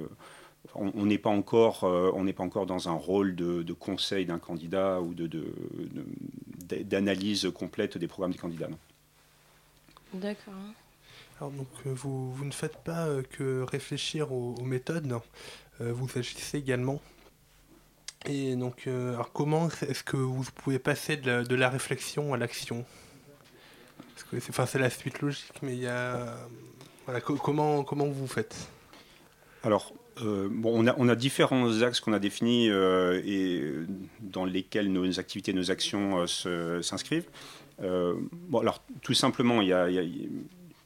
[0.74, 5.00] On n'est pas encore, on n'est pas encore dans un rôle de, conseil d'un candidat
[5.00, 5.30] ou de,
[6.82, 8.68] d'analyse complète des programmes des candidats.
[10.12, 10.52] D'accord.
[11.38, 15.10] Alors donc vous, vous, ne faites pas que réfléchir aux, méthodes,
[15.78, 17.00] vous agissez également.
[18.26, 22.84] Et donc, alors comment est-ce que vous pouvez passer de la réflexion à l'action?
[24.40, 26.36] C'est la suite logique, mais il y a.
[27.42, 28.68] comment, vous faites?
[29.64, 29.92] Alors,
[30.22, 33.62] euh, bon, on, a, on, a, différents axes qu'on a définis euh, et
[34.20, 37.28] dans lesquels nos activités, nos actions euh, s'inscrivent.
[37.80, 39.88] bon, alors, tout simplement, il y a,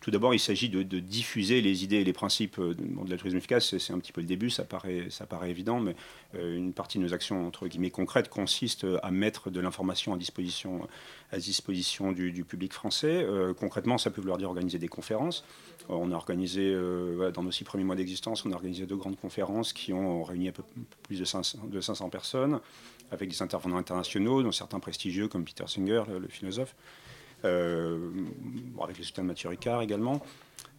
[0.03, 3.79] tout d'abord, il s'agit de, diffuser les idées et les principes de, de l'altruisme efficace.
[3.79, 5.09] C'est un petit peu le début, ça paraît,
[5.49, 5.97] évident, mais
[6.35, 12.13] une partie de nos actions, entre guillemets, concrètes consiste à mettre de l'information à disposition
[12.13, 13.25] du, public français.
[13.25, 15.45] Euh, concrètement, ça peut vouloir dire organiser des conférences.
[15.91, 18.97] Euh, on a organisé, euh, dans nos six premiers mois d'existence, on a organisé deux
[18.97, 20.63] grandes conférences qui ont réuni un peu
[21.03, 22.61] plus de 500, de 500 personnes,
[23.11, 26.75] avec des intervenants internationaux, dont certains prestigieux comme Peter Singer, le, philosophe,
[27.45, 30.23] avec le soutien de Mathieu Ricard également.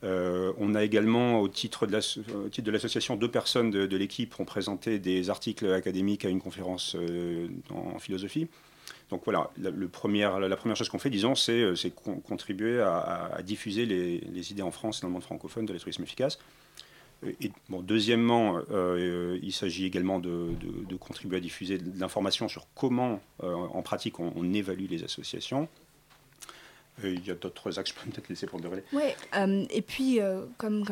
[0.03, 5.72] on a également, au titre de l'association, deux personnes de, l'équipe ont présenté des articles
[5.72, 6.95] académiques à une conférence
[7.70, 8.47] en philosophie.
[9.09, 11.76] Donc voilà, la, première chose qu'on fait, disons, c'est euh,
[12.28, 16.39] contribuer à, diffuser les, idées en France et dans le monde francophone de l'altruisme efficace.
[17.39, 20.55] Et, deuxièmement, euh, il s'agit également de,
[20.99, 25.68] contribuer à diffuser de l'information sur comment, euh, en pratique, on, évalue les associations.
[27.03, 28.83] Il y a d'autres axes, je peux peut-être laisser prendre le relais.
[28.93, 29.03] Oui,
[29.35, 30.83] euh, et puis, euh, comme,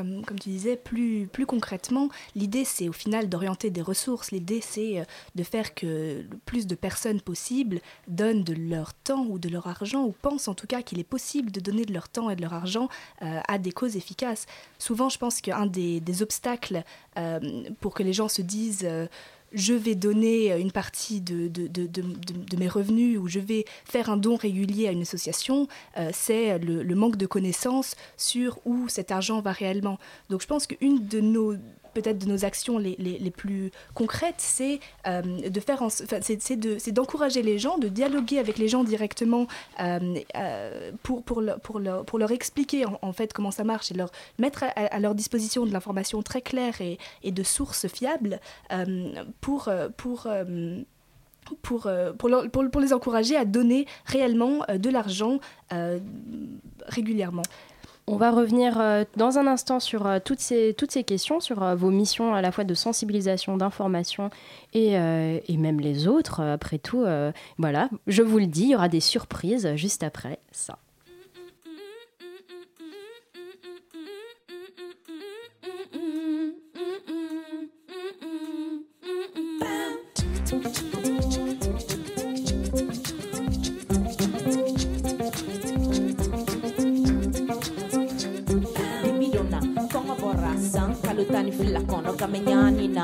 [0.41, 4.31] tu disais, plus, concrètement, l'idée, c'est au final d'orienter des ressources.
[4.31, 5.03] L'idée, c'est euh,
[5.35, 9.67] de faire que le plus de personnes possibles donnent de leur temps ou de leur
[9.67, 12.35] argent, ou pensent en tout cas qu'il est possible de donner de leur temps et
[12.35, 12.89] de leur argent
[13.19, 14.45] à des causes efficaces.
[14.79, 16.83] Souvent, je pense qu'un des, obstacles
[17.79, 18.87] pour que les gens se disent
[19.51, 24.09] je vais donner une partie de, de, de, de, mes revenus ou je vais faire
[24.09, 28.87] un don régulier à une association, euh, c'est le, le, manque de connaissances sur où
[28.87, 29.97] cet argent va réellement.
[30.29, 31.55] Donc je pense qu'une de nos
[31.93, 37.77] peut-être de nos actions les, plus concrètes, c'est euh, de faire, c'est d'encourager les gens,
[37.77, 39.47] de dialoguer avec les gens directement
[39.79, 43.93] euh, euh, pour, pour, pour, leur, pour leur expliquer en, fait comment ça marche et
[43.93, 46.97] leur mettre à, leur disposition de l'information très claire et,
[47.31, 48.39] de sources fiables
[49.39, 50.27] pour, pour,
[51.61, 55.39] pour, pour, les encourager à donner réellement de l'argent
[56.87, 57.43] régulièrement.
[58.07, 60.75] On va revenir euh, dans un instant sur euh, toutes, ces,
[61.05, 64.29] questions, sur euh, vos missions à la fois de sensibilisation, d'information
[64.73, 66.41] et, et, même les autres.
[66.41, 67.05] Après tout,
[67.57, 70.77] voilà, je vous le dis, il y aura des surprises juste après ça.
[91.31, 93.03] tanifilakon okamenyanina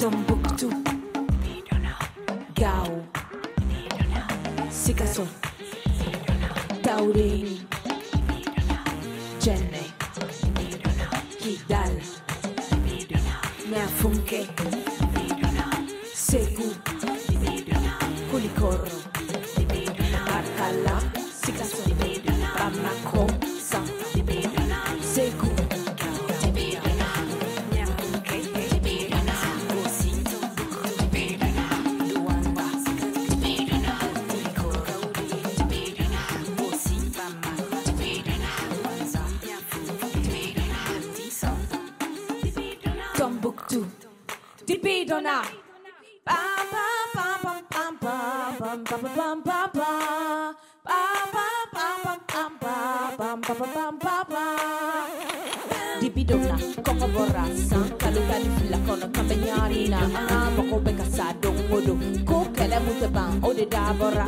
[0.00, 0.70] Tombouctou,
[2.54, 3.04] Gao,
[4.70, 5.28] Sikasso,
[6.82, 7.60] Taoulin,
[9.40, 9.92] Djenne,
[11.38, 12.00] Kidal,
[13.68, 14.79] Nafunke.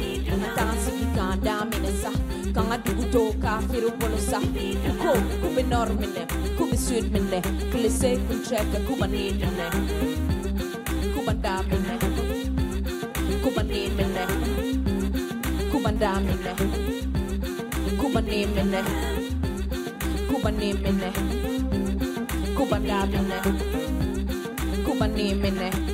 [0.07, 2.11] Tansi Kanda Minesa,
[2.55, 4.41] Kanga Duguto, Kafiru Polosa,
[4.99, 6.27] Ko, Kube Normine,
[6.57, 7.41] Kube Sud Mine,
[7.71, 9.71] Kilise Kuncheka, Kuba Nidine,
[11.15, 11.99] Kuba Damine,
[13.43, 14.27] Kuba Nimine,
[15.71, 16.53] Kuba Damine,
[18.01, 18.83] Kuba Nimine,
[20.29, 21.13] Kuba Nimine.
[22.57, 23.39] Kuba Damine,
[24.85, 25.71] Kuba Nimine.
[25.87, 25.92] We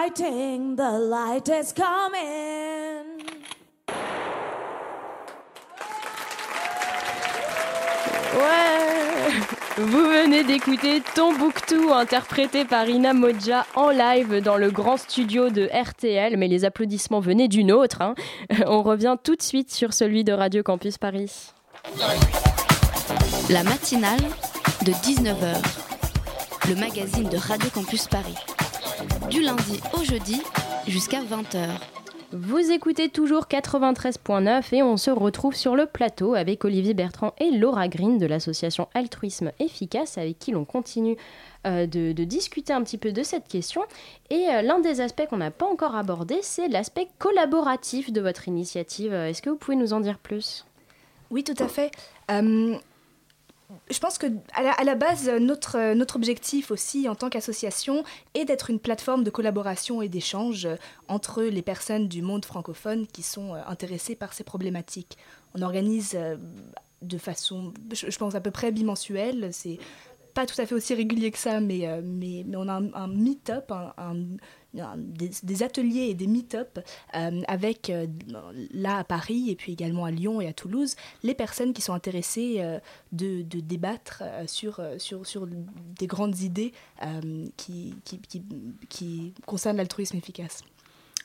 [0.00, 3.20] fighting, the light is coming.
[8.34, 9.30] Ouais
[9.76, 15.68] Vous venez d'écouter Tombouctou interprété par Ina Modja en live dans le grand studio de
[15.72, 18.00] RTL, mais les applaudissements venaient d'une autre.
[18.00, 18.14] Hein.
[18.66, 21.52] On revient tout de suite sur celui de Radio Campus Paris.
[23.50, 24.20] La matinale
[24.86, 25.56] de 19h,
[26.68, 28.36] le magazine de Radio Campus Paris.
[29.30, 30.42] Du lundi au jeudi
[30.88, 31.68] jusqu'à 20h.
[32.32, 37.50] Vous écoutez toujours 93.9 et on se retrouve sur le plateau avec Olivier Bertrand et
[37.50, 41.16] Laura Green de l'association Altruisme Efficace avec qui l'on continue
[41.66, 43.82] euh, de, de discuter un petit peu de cette question.
[44.30, 48.48] Et euh, l'un des aspects qu'on n'a pas encore abordé, c'est l'aspect collaboratif de votre
[48.48, 49.12] initiative.
[49.14, 50.66] Est-ce que vous pouvez nous en dire plus?
[51.30, 51.92] Oui, tout à fait.
[52.30, 52.76] Euh,
[53.90, 58.04] je pense que à la, base, notre, notre objectif aussi en tant qu'association
[58.34, 60.76] est d'être une plateforme de collaboration et d'échange euh,
[61.08, 65.18] entre les personnes du monde francophone qui sont euh, intéressées par ces problématiques.
[65.54, 66.36] On organise euh,
[67.02, 69.50] de façon, je, pense, à peu près bimensuelle.
[69.52, 69.78] C'est
[70.34, 73.08] pas tout à fait aussi régulier que ça, mais, mais, mais on a un, un
[73.08, 74.36] meet-up, un-
[74.74, 76.78] des, des ateliers et des meet-up
[77.14, 78.06] euh, avec, euh,
[78.72, 81.94] là à Paris et puis également à Lyon et à Toulouse, les personnes qui sont
[81.94, 82.78] intéressées euh,
[83.12, 84.96] de, débattre euh, sur, euh,
[85.98, 90.62] des grandes idées euh, qui concernent l'altruisme efficace.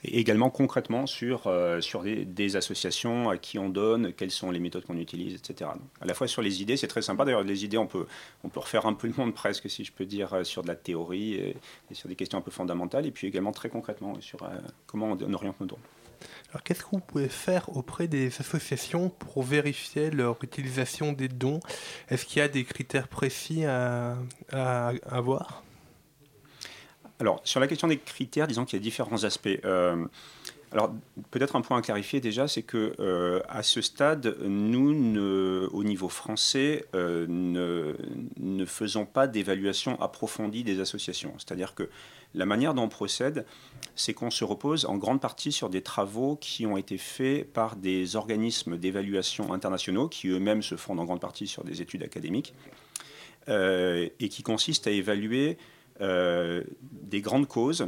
[0.08, 4.60] Et également concrètement sur, euh, sur des, associations à qui on donne, quelles sont les
[4.60, 5.72] méthodes qu'on utilise, etc.
[6.00, 7.26] À la fois sur les idées, c'est très sympa.
[7.26, 8.06] D'ailleurs, les idées, on peut,
[8.44, 10.68] on peut refaire un peu le monde presque, si je peux dire, euh, sur de
[10.68, 11.58] la théorie et,
[11.94, 13.08] sur des questions un peu fondamentales.
[13.08, 14.50] Et puis également très concrètement sur euh,
[14.86, 15.80] comment on, oriente nos dons.
[16.52, 21.60] Alors, qu'est-ce que vous pouvez faire auprès des associations pour vérifier leur utilisation des dons?
[22.10, 24.18] Est-ce qu'il y a des critères précis à,
[24.52, 25.65] à avoir?
[27.20, 29.48] Alors, sur la question des critères, disons qu'il y a différents aspects.
[29.64, 30.06] Euh,
[30.72, 30.92] alors,
[31.32, 35.86] peut-être un point à clarifier déjà, c'est que euh, à ce stade, nous, ne- au
[35.86, 41.34] niveau français, euh, ne, faisons pas d'évaluation approfondie des associations.
[41.38, 41.90] C'est-à-dire que
[42.34, 43.46] la manière dont on procède,
[43.96, 47.78] c'est qu'on se repose en grande partie sur des travaux qui ont été faits par
[47.78, 52.54] des organismes d'évaluation internationaux, qui eux-mêmes se fondent en grande partie sur des études académiques,
[53.48, 55.58] et qui consistent à évaluer
[56.00, 57.88] des grandes causes,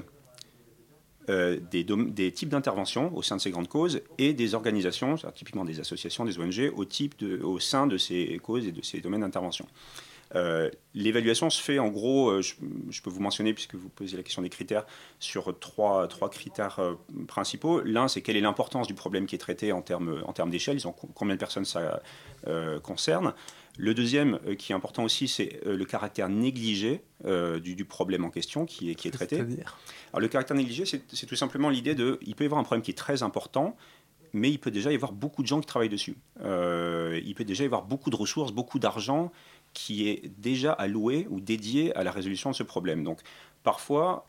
[1.30, 5.82] euh, des, types d'interventions au sein de ces grandes causes et des organisations, typiquement des
[5.82, 9.66] associations, des ONG, au, type au sein de ces causes et de ces domaines d'intervention.
[10.36, 14.24] Euh, L'évaluation se fait en gros, euh, je, peux vous mentionner, puisque vous posez la
[14.24, 14.86] question des critères,
[15.20, 16.96] sur trois, trois critères euh,
[17.28, 17.82] principaux.
[17.82, 20.80] L'un, c'est quelle est l'importance du problème qui est traité en termes, en termes d'échelle,
[21.14, 22.02] combien de personnes ça
[22.48, 23.34] euh, concerne.
[23.78, 27.86] Le deuxième, euh, qui est important aussi, c'est euh, le caractère négligé euh, du, du
[27.86, 29.38] problème en question qui est, qui est traité.
[29.38, 32.82] Alors le caractère négligé, c'est tout simplement l'idée de, il peut y avoir un problème
[32.82, 33.78] qui est très important,
[34.34, 36.18] mais il peut déjà y avoir beaucoup de gens qui travaillent dessus.
[36.40, 39.32] Il peut déjà y avoir beaucoup de ressources, beaucoup d'argent
[39.74, 43.04] qui est déjà alloué ou dédié à la résolution de ce problème.
[43.04, 43.22] Donc
[43.64, 44.28] parfois,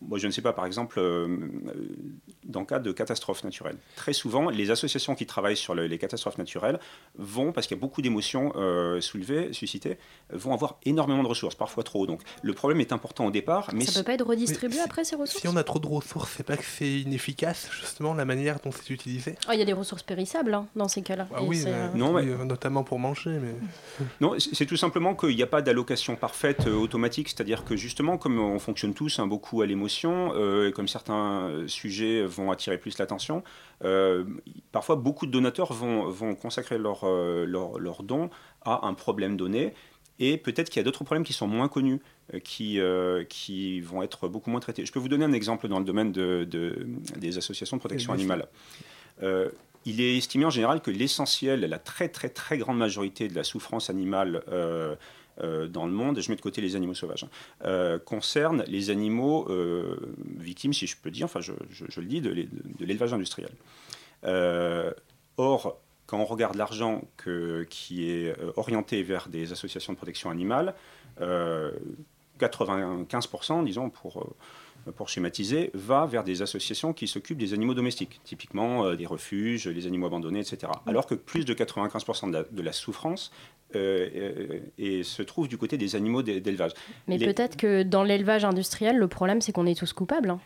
[0.00, 1.28] moi je ne sais pas, par exemple, euh,
[2.44, 5.98] dans le cas de catastrophes naturelles, très souvent, les associations qui travaillent sur le- les
[5.98, 6.80] catastrophes naturelles
[7.16, 9.96] vont, parce qu'il y a beaucoup d'émotions euh, soulevées, suscitées,
[10.30, 12.06] vont avoir énormément de ressources, parfois trop.
[12.06, 15.14] Donc le problème est important au départ, mais Ça peut pas être redistribué après ces
[15.16, 18.58] ressources Si on a trop de ressources, c'est pas que c'est inefficace, justement, la manière
[18.60, 21.28] dont c'est utilisé Oh, Il y a des ressources périssables hein, dans ces cas-là.
[21.34, 23.54] Ah oui, c'est, euh, Non, euh, notamment pour manger, mais...
[24.20, 27.76] Non, c'est c'est tout simplement qu'il n'y a pas d'allocation parfaite euh, automatique, c'est-à-dire que
[27.76, 32.50] justement, comme on fonctionne tous hein, beaucoup à l'émotion, euh, et comme certains sujets vont
[32.50, 33.42] attirer plus l'attention,
[33.84, 34.24] euh,
[34.72, 38.30] parfois beaucoup de donateurs vont, vont consacrer leur, euh, leur, leur don
[38.62, 39.74] à un problème donné,
[40.18, 42.00] et peut-être qu'il y a d'autres problèmes qui sont moins connus,
[42.44, 44.86] qui, euh, qui vont être beaucoup moins traités.
[44.86, 46.86] Je peux vous donner un exemple dans le domaine de, de-
[47.16, 48.46] des associations de protection animale.
[49.22, 49.48] Euh,
[49.84, 53.44] il est estimé en général que l'essentiel, la très très très grande majorité de la
[53.44, 54.94] souffrance animale euh,
[55.42, 57.28] dans le monde, je mets de côté les animaux sauvages, hein,
[57.64, 59.96] euh, concerne les animaux euh,
[60.38, 61.52] victimes, si je peux dire, enfin je,
[62.00, 63.50] le dis, de, l'é- de l'élevage industriel.
[64.24, 64.92] Euh,
[65.36, 67.02] or, quand on regarde l'argent
[67.70, 70.74] qui est euh, orienté vers des associations de protection animale,
[71.20, 71.72] euh,
[72.38, 74.26] 95%, disons, pour, euh,
[74.96, 79.66] pour schématiser, va vers des associations qui s'occupent des animaux domestiques, typiquement euh, des refuges,
[79.68, 80.72] les animaux abandonnés, etc.
[80.86, 83.32] Alors que plus de 95% de la, de la souffrance
[83.74, 86.72] euh, euh, et se trouve du côté des animaux d'é- d'élevage.
[87.08, 90.30] Mais Les- peut-être que dans l'élevage industriel, le problème, c'est qu'on est tous coupables.
[90.30, 90.40] hein.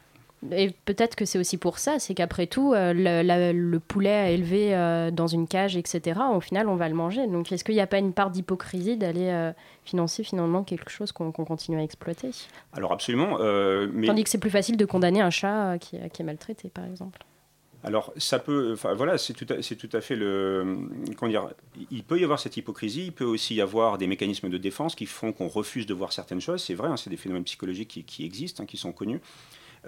[0.52, 4.12] Et peut-être que c'est aussi pour ça, c'est qu'après tout, euh, le, la- le poulet
[4.14, 7.26] à élever euh, dans une cage, etc., au final, on va le manger.
[7.26, 9.52] Donc est-ce qu'il n'y a pas une part d'hypocrisie d'aller euh,
[9.84, 12.30] financer finalement quelque chose qu'on continue à exploiter?
[12.72, 14.06] Alors absolument, euh, mais...
[14.06, 17.18] Tandis que c'est plus facile de condamner un chat qui, qui est maltraité, par exemple.
[17.84, 18.72] Alors, ça peut.
[18.72, 20.78] Enfin, voilà, c'est tout, à- c'est tout à fait le.
[21.16, 21.48] Comment dire
[21.92, 24.96] Il peut y avoir cette hypocrisie, il peut aussi y avoir des mécanismes de défense
[24.96, 26.60] qui font qu'on refuse de voir certaines choses.
[26.62, 29.20] C'est vrai, hein, c'est des phénomènes psychologiques qui, qui existent, hein, qui sont connus.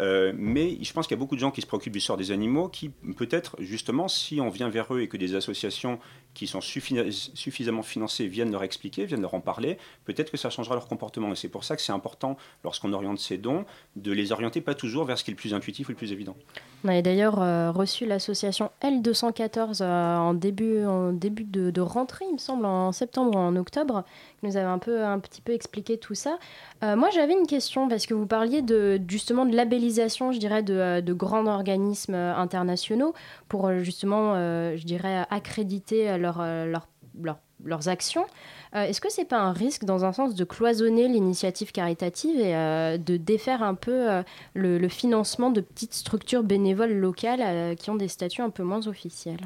[0.01, 2.17] Euh, mais je pense qu'il y a beaucoup de gens qui se préoccupent du sort
[2.17, 5.99] des animaux, qui peut-être, justement, si on vient vers eux et que des associations
[6.35, 10.74] qui sont suffisamment financées viennent leur expliquer, viennent leur en parler, peut-être que ça changera
[10.74, 11.33] leur comportement.
[11.33, 13.64] Et c'est pour ça que c'est important, lorsqu'on oriente ces dons,
[13.97, 16.12] de les orienter pas toujours vers ce qui est le plus intuitif ou le plus
[16.12, 16.37] évident.
[16.85, 22.24] On avait d'ailleurs euh, reçu l'association L214 euh, en début, en début de, de, rentrée,
[22.28, 24.05] il me semble, en septembre ou en octobre,
[24.39, 26.39] qui nous avait un, peu, un petit peu expliqué tout ça.
[26.83, 30.62] Euh, moi, j'avais une question, parce que vous parliez de, justement de labellisation, je dirais,
[30.62, 33.14] de, de grands organismes internationaux
[33.49, 36.89] pour justement, je dirais, accréditer leur, leur,
[37.21, 38.27] leur, leurs actions.
[38.75, 42.55] Euh, est-ce que c'est pas un risque, dans un sens, de cloisonner l'initiative caritative et
[42.55, 44.23] euh, de défaire un peu euh,
[44.55, 49.41] le, financement de petites structures bénévoles locales qui ont des statuts un peu moins officiels?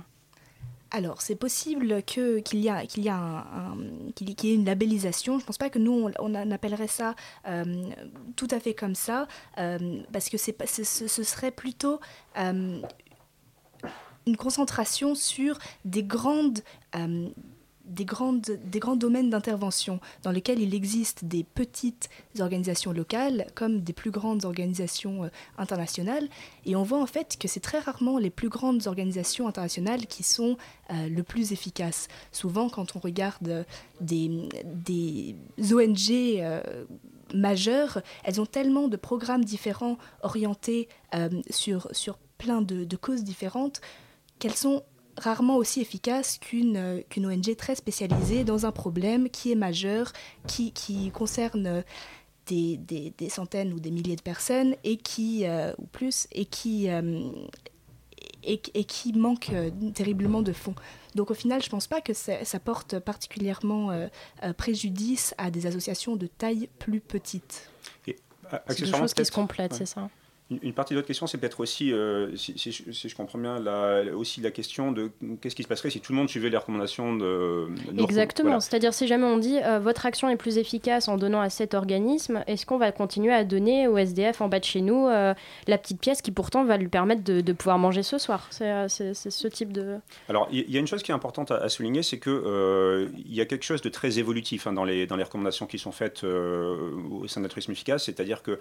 [0.91, 3.45] Alors, c'est possible qu'il y, qu'il y, un,
[4.20, 5.39] y ait une labellisation.
[5.39, 7.16] Je ne pense pas que nous, on, appellerait ça
[8.37, 11.99] tout à fait comme ça, parce que c'est, ce, ce serait plutôt
[14.27, 16.62] une concentration sur des grandes
[17.85, 22.09] des, grandes, des grands domaines d'intervention dans lesquels il existe des petites
[22.41, 26.29] organisations locales comme des plus grandes organisations euh, internationales.
[26.64, 30.22] Et on voit en fait que c'est très rarement les plus grandes organisations internationales qui
[30.22, 30.57] sont
[30.91, 32.09] euh, le plus efficaces.
[32.33, 33.64] Souvent, quand on regarde euh,
[34.01, 35.37] des, des
[35.72, 36.43] ONG
[37.35, 40.89] majeures, elles ont tellement de programmes différents orientés
[41.51, 43.81] sur, sur plein de, de causes différentes
[44.39, 44.82] qu'elles sont
[45.16, 50.12] rarement aussi efficace qu'une euh, qu'une ONG très spécialisée dans un problème qui est majeur,
[50.47, 51.85] qui, qui concerne
[52.47, 56.45] des, des, des, centaines ou des milliers de personnes et qui, euh, ou plus, et
[56.45, 57.30] qui, euh,
[58.43, 59.51] et, et, qui manque
[59.95, 60.74] terriblement de fonds.
[61.14, 64.09] Donc au final, je ne pense pas que ça, porte particulièrement
[64.59, 67.70] préjudice à des associations de taille plus petite.
[68.05, 70.11] C'est des choses qui se complètent, c'est ça
[70.51, 74.42] une partie de votre question, c'est peut-être aussi, euh, si, je comprends bien, la, aussi
[74.42, 77.68] la question de qu'est-ce qui se passerait si tout le monde suivait les recommandations de...
[77.99, 81.49] Exactement, c'est-à-dire si jamais on dit euh, votre action est plus efficace en donnant à
[81.49, 85.09] cet organisme, est-ce qu'on va continuer à donner au SDF en bas de chez nous
[85.09, 85.32] euh,
[85.66, 88.49] la petite pièce qui pourtant va lui permettre de, pouvoir manger ce soir?
[88.51, 89.97] C'est ce type de...
[90.28, 93.40] Alors, il y, a une chose qui est importante à, souligner, c'est qu'il il y
[93.40, 96.22] a quelque chose de très évolutif hein, dans, les, dans les recommandations qui sont faites
[96.22, 98.59] au sein de efficace, c'est-à-dire que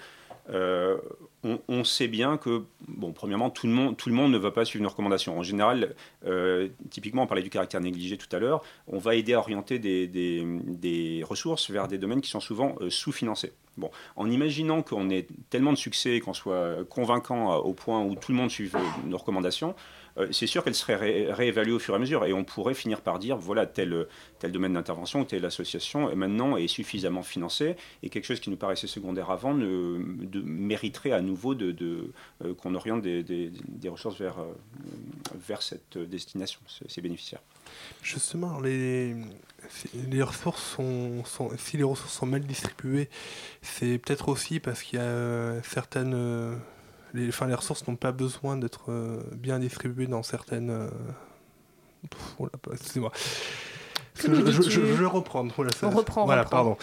[1.44, 5.38] on, sait bien que, bon, premièrement, tout le monde, ne va pas suivre une recommandation.
[5.38, 5.96] En général,
[6.26, 9.80] euh, typiquement, on parlait du caractère négligé tout à l'heure, on va aider à orienter
[9.80, 13.54] des, ressources vers des domaines qui sont souvent euh, sous-financés.
[13.78, 18.32] Bon, en imaginant qu'on ait tellement de succès, qu'on soit convaincant au point où tout
[18.32, 19.74] le monde suive nos recommandations,
[20.18, 23.02] euh, c'est sûr qu'elle serait réévaluée au fur et à mesure et on pourrait finir
[23.02, 24.08] par dire voilà tel,
[24.40, 28.50] tel domaine d'intervention ou telle association euh, maintenant est suffisamment financée et quelque chose qui
[28.50, 32.12] nous paraissait secondaire avant mériterait à nouveau euh,
[32.58, 33.52] qu'on oriente des,
[33.90, 34.38] ressources vers,
[35.36, 37.42] vers cette destination, ces bénéficiaires.
[38.02, 39.16] Justement, les,
[40.22, 41.24] ressources sont,
[41.58, 43.10] si les ressources sont mal distribuées,
[43.62, 46.60] c'est peut-être aussi parce qu'il y a certaines
[47.14, 50.70] les, enfin, les ressources n'ont pas besoin d'être euh, bien distribuées dans certaines.
[50.70, 50.90] Euh,
[52.72, 53.12] excusez-moi.
[54.16, 55.54] Je, vais reprendre.
[55.82, 56.26] On reprend.
[56.26, 56.78] Voilà, pardon.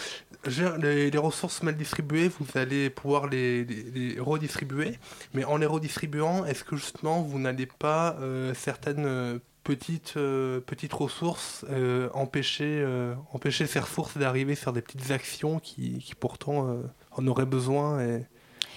[0.45, 4.97] Les, ressources mal distribuées, vous allez pouvoir les, redistribuer.
[5.33, 11.65] Mais en les redistribuant, est-ce que justement vous n'allez pas euh, certaines petites, petites ressources
[12.13, 12.85] empêcher,
[13.31, 18.25] empêcher ces ressources d'arriver sur des petites actions qui, qui pourtant en auraient besoin et...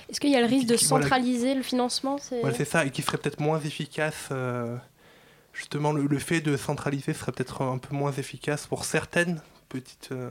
[0.09, 3.19] Est-ce qu'il y a le risque de centraliser le financement C'est ça, et qui serait
[3.19, 4.29] peut-être moins efficace.
[4.31, 4.77] Euh,
[5.53, 10.11] justement, le, fait de centraliser serait peut-être un peu moins efficace pour certaines petites.
[10.13, 10.31] Euh,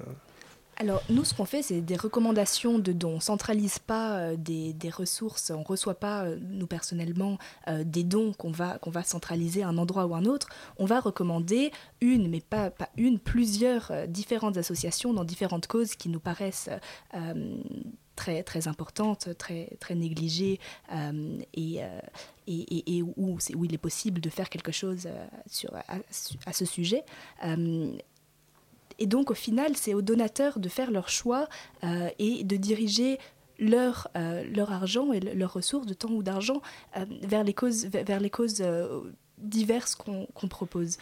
[0.77, 3.11] alors, nous, ce qu'on fait, c'est des recommandations de dons.
[3.11, 7.37] On ne centralise pas euh, des, ressources, on ne reçoit pas, nous personnellement,
[7.83, 10.49] des dons qu'on va, qu'on va centraliser à un endroit ou un autre.
[10.77, 11.71] On va recommander
[12.01, 16.69] une, mais pas, pas une, plusieurs différentes associations dans différentes causes qui nous paraissent
[18.15, 20.59] très, très importante, très, très négligée
[20.91, 21.99] euh, et, euh,
[22.47, 26.65] et, et, où, où, il est possible de faire quelque chose euh, sur, à, ce
[26.65, 27.03] sujet.
[28.99, 31.47] et donc au final, c'est aux donateurs de faire leur choix
[32.19, 33.17] et de diriger
[33.59, 36.61] leur, leur argent et leurs ressources de temps ou d'argent
[37.21, 38.63] vers les causes, vers les causes
[39.39, 40.97] diverses qu'on propose.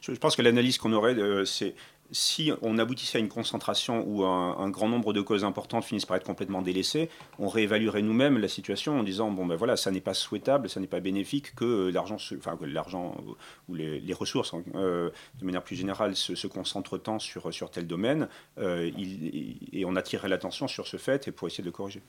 [0.00, 1.16] Je pense que l'analyse qu'on aurait,
[1.46, 1.74] c'est
[2.12, 6.16] si on aboutissait à une concentration où un, grand nombre de causes importantes finissent par
[6.16, 7.08] être complètement délaissées,
[7.38, 10.80] on réévaluerait nous-mêmes la situation en disant bon ben voilà, ça n'est pas souhaitable, ça
[10.80, 12.58] n'est pas bénéfique que l'argent, enfin
[13.68, 17.86] ou les, ressources hein, euh, de manière plus générale se, concentrent tant sur sur tel
[17.86, 18.90] domaine, euh,
[19.72, 22.02] et on attirerait l'attention sur ce fait et pour essayer de le corriger.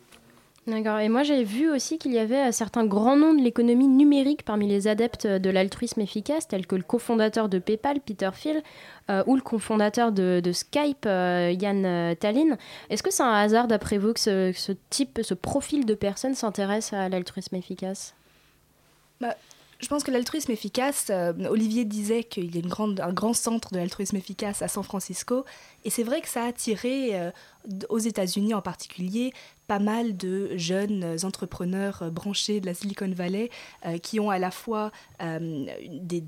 [0.68, 1.00] D'accord.
[1.00, 4.46] Et moi, j'ai vu aussi qu'il y avait un certain grand nom de l'économie numérique
[4.46, 8.62] parmi les adeptes de l'altruisme efficace, tels que le cofondateur de PayPal, Peter Thiel,
[9.10, 12.58] euh, ou le cofondateur de, Skype, euh, Yann euh, Tallinn.
[12.92, 16.94] Est-ce que c'est un hasard, d'après vous, que ce, type, ce profil de personne s'intéresse
[16.94, 18.14] à l'altruisme efficace?
[19.20, 19.36] Bah,
[19.82, 23.78] je pense que l'altruisme efficace, euh, Olivier disait qu'il y a un grand centre de
[23.78, 25.44] l'altruisme efficace à San Francisco,
[25.84, 27.32] et c'est vrai que ça a attiré, euh,
[27.90, 29.34] aux États-Unis en particulier,
[29.68, 33.50] pas mal de jeunes entrepreneurs euh, branchés de la Silicon Valley
[34.04, 36.22] qui ont à la fois des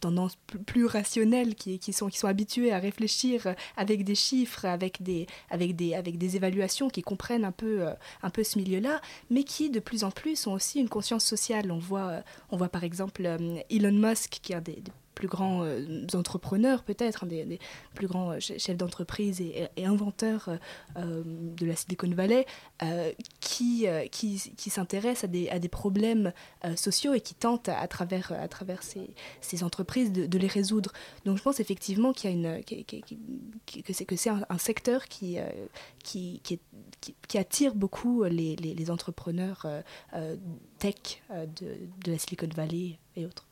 [0.00, 0.36] tendances
[0.66, 5.94] plus, rationnelles, qui, sont, habitués à réfléchir euh, avec des chiffres, avec des, avec des,
[5.94, 7.92] avec des évaluations, qui comprennent un peu, euh,
[8.22, 11.70] un peu ce milieu-là, mais qui de plus en plus ont aussi une conscience sociale.
[11.70, 12.20] On voit, euh,
[12.50, 13.28] on voit par exemple
[13.70, 14.82] Elon Musk, qui est un des
[15.18, 17.58] plus grands euh, entrepreneurs, peut-être, un des,
[17.94, 20.48] plus grands euh, che- chefs d'entreprise et, inventeurs
[20.96, 22.46] euh, de la Silicon Valley,
[23.40, 26.32] qui, qui, qui s'intéresse à des, à des problèmes
[26.76, 29.10] sociaux et qui tente à, travers, à travers ces,
[29.40, 30.92] ces entreprises de, les résoudre.
[31.24, 35.38] Donc je pense effectivement qu'il y a une, que c'est que c'est un, secteur qui,
[36.04, 39.66] qui, qui, attire beaucoup les, les, les entrepreneurs
[40.78, 41.66] tech de,
[42.04, 43.47] de la Silicon Valley et autres.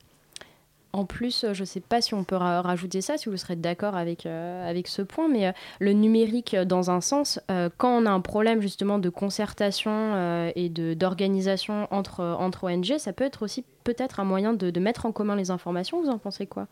[0.96, 3.36] En plus, euh, je ne sais pas si on peut ra- rajouter ça, si vous
[3.36, 7.38] serez d'accord avec, euh, avec ce point, mais euh, le numérique, dans un sens,
[7.76, 13.24] quand on a un problème justement de concertation et d'organisation entre, entre ONG, ça peut
[13.24, 16.00] être aussi peut-être un moyen de, de mettre en commun les informations.
[16.02, 16.66] Vous en pensez quoi?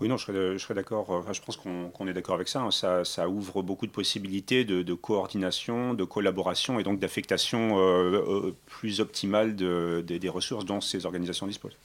[0.00, 1.24] Oui, non, je serais, d'accord.
[1.32, 2.70] Je pense qu'on est d'accord avec ça, hein.
[2.72, 3.04] ça.
[3.04, 7.76] ça ouvre beaucoup de possibilités de, coordination, de collaboration et donc d'affectation
[8.66, 11.76] plus optimale de- des- des ressources dont ces organisations disposent.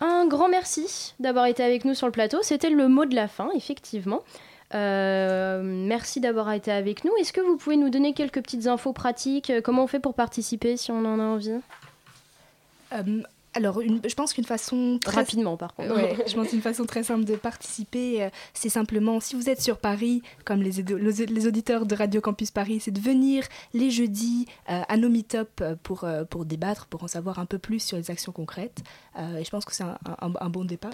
[0.00, 2.38] Un grand merci d'avoir été avec nous sur le plateau.
[2.42, 4.22] C'était le mot de la fin, effectivement.
[4.74, 7.12] Euh, merci d'avoir été avec nous.
[7.18, 9.50] Est-ce que vous pouvez nous donner quelques petites infos pratiques?
[9.50, 11.60] Euh, Comment on fait pour participer si on en a envie?
[12.92, 13.22] Euh,
[13.56, 15.16] alors, une- je pense qu'une façon très...
[15.16, 15.94] Rapidement, par contre.
[15.94, 19.60] Ouais, je pense qu'une façon très simple de participer, euh, c'est simplement, si vous êtes
[19.62, 23.44] sur Paris, comme les, les- auditeurs de Radio Campus Paris, c'est de venir
[23.74, 27.46] les jeudis euh, à nos meet-up euh, pour, euh, pour débattre, pour en savoir un
[27.46, 28.82] peu plus sur les actions concrètes.
[29.38, 30.92] Et je pense que c'est un, un- un bon départ.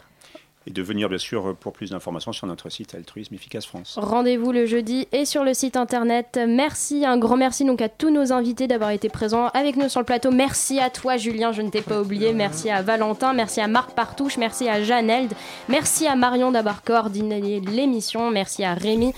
[0.66, 3.98] Et de venir, bien sûr, pour plus d'informations sur notre site Altruisme Efficace France.
[4.00, 6.38] Rendez-vous le jeudi et sur le site internet.
[6.46, 10.00] Merci, un grand merci donc à tous nos invités d'avoir été présents avec nous sur
[10.00, 10.30] le plateau.
[10.30, 12.32] Merci à toi Julien, je ne t'ai pas oublié.
[12.32, 15.32] Merci à Valentin, merci à Marc Partouche, merci à Jeanne Held,
[15.68, 19.12] merci à Marion d'avoir coordonné l'émission, merci à Rémi.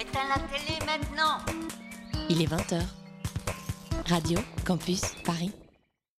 [0.00, 1.38] Éteins la télé maintenant
[2.28, 2.80] Il est 20h.
[4.08, 5.52] Radio Campus Paris.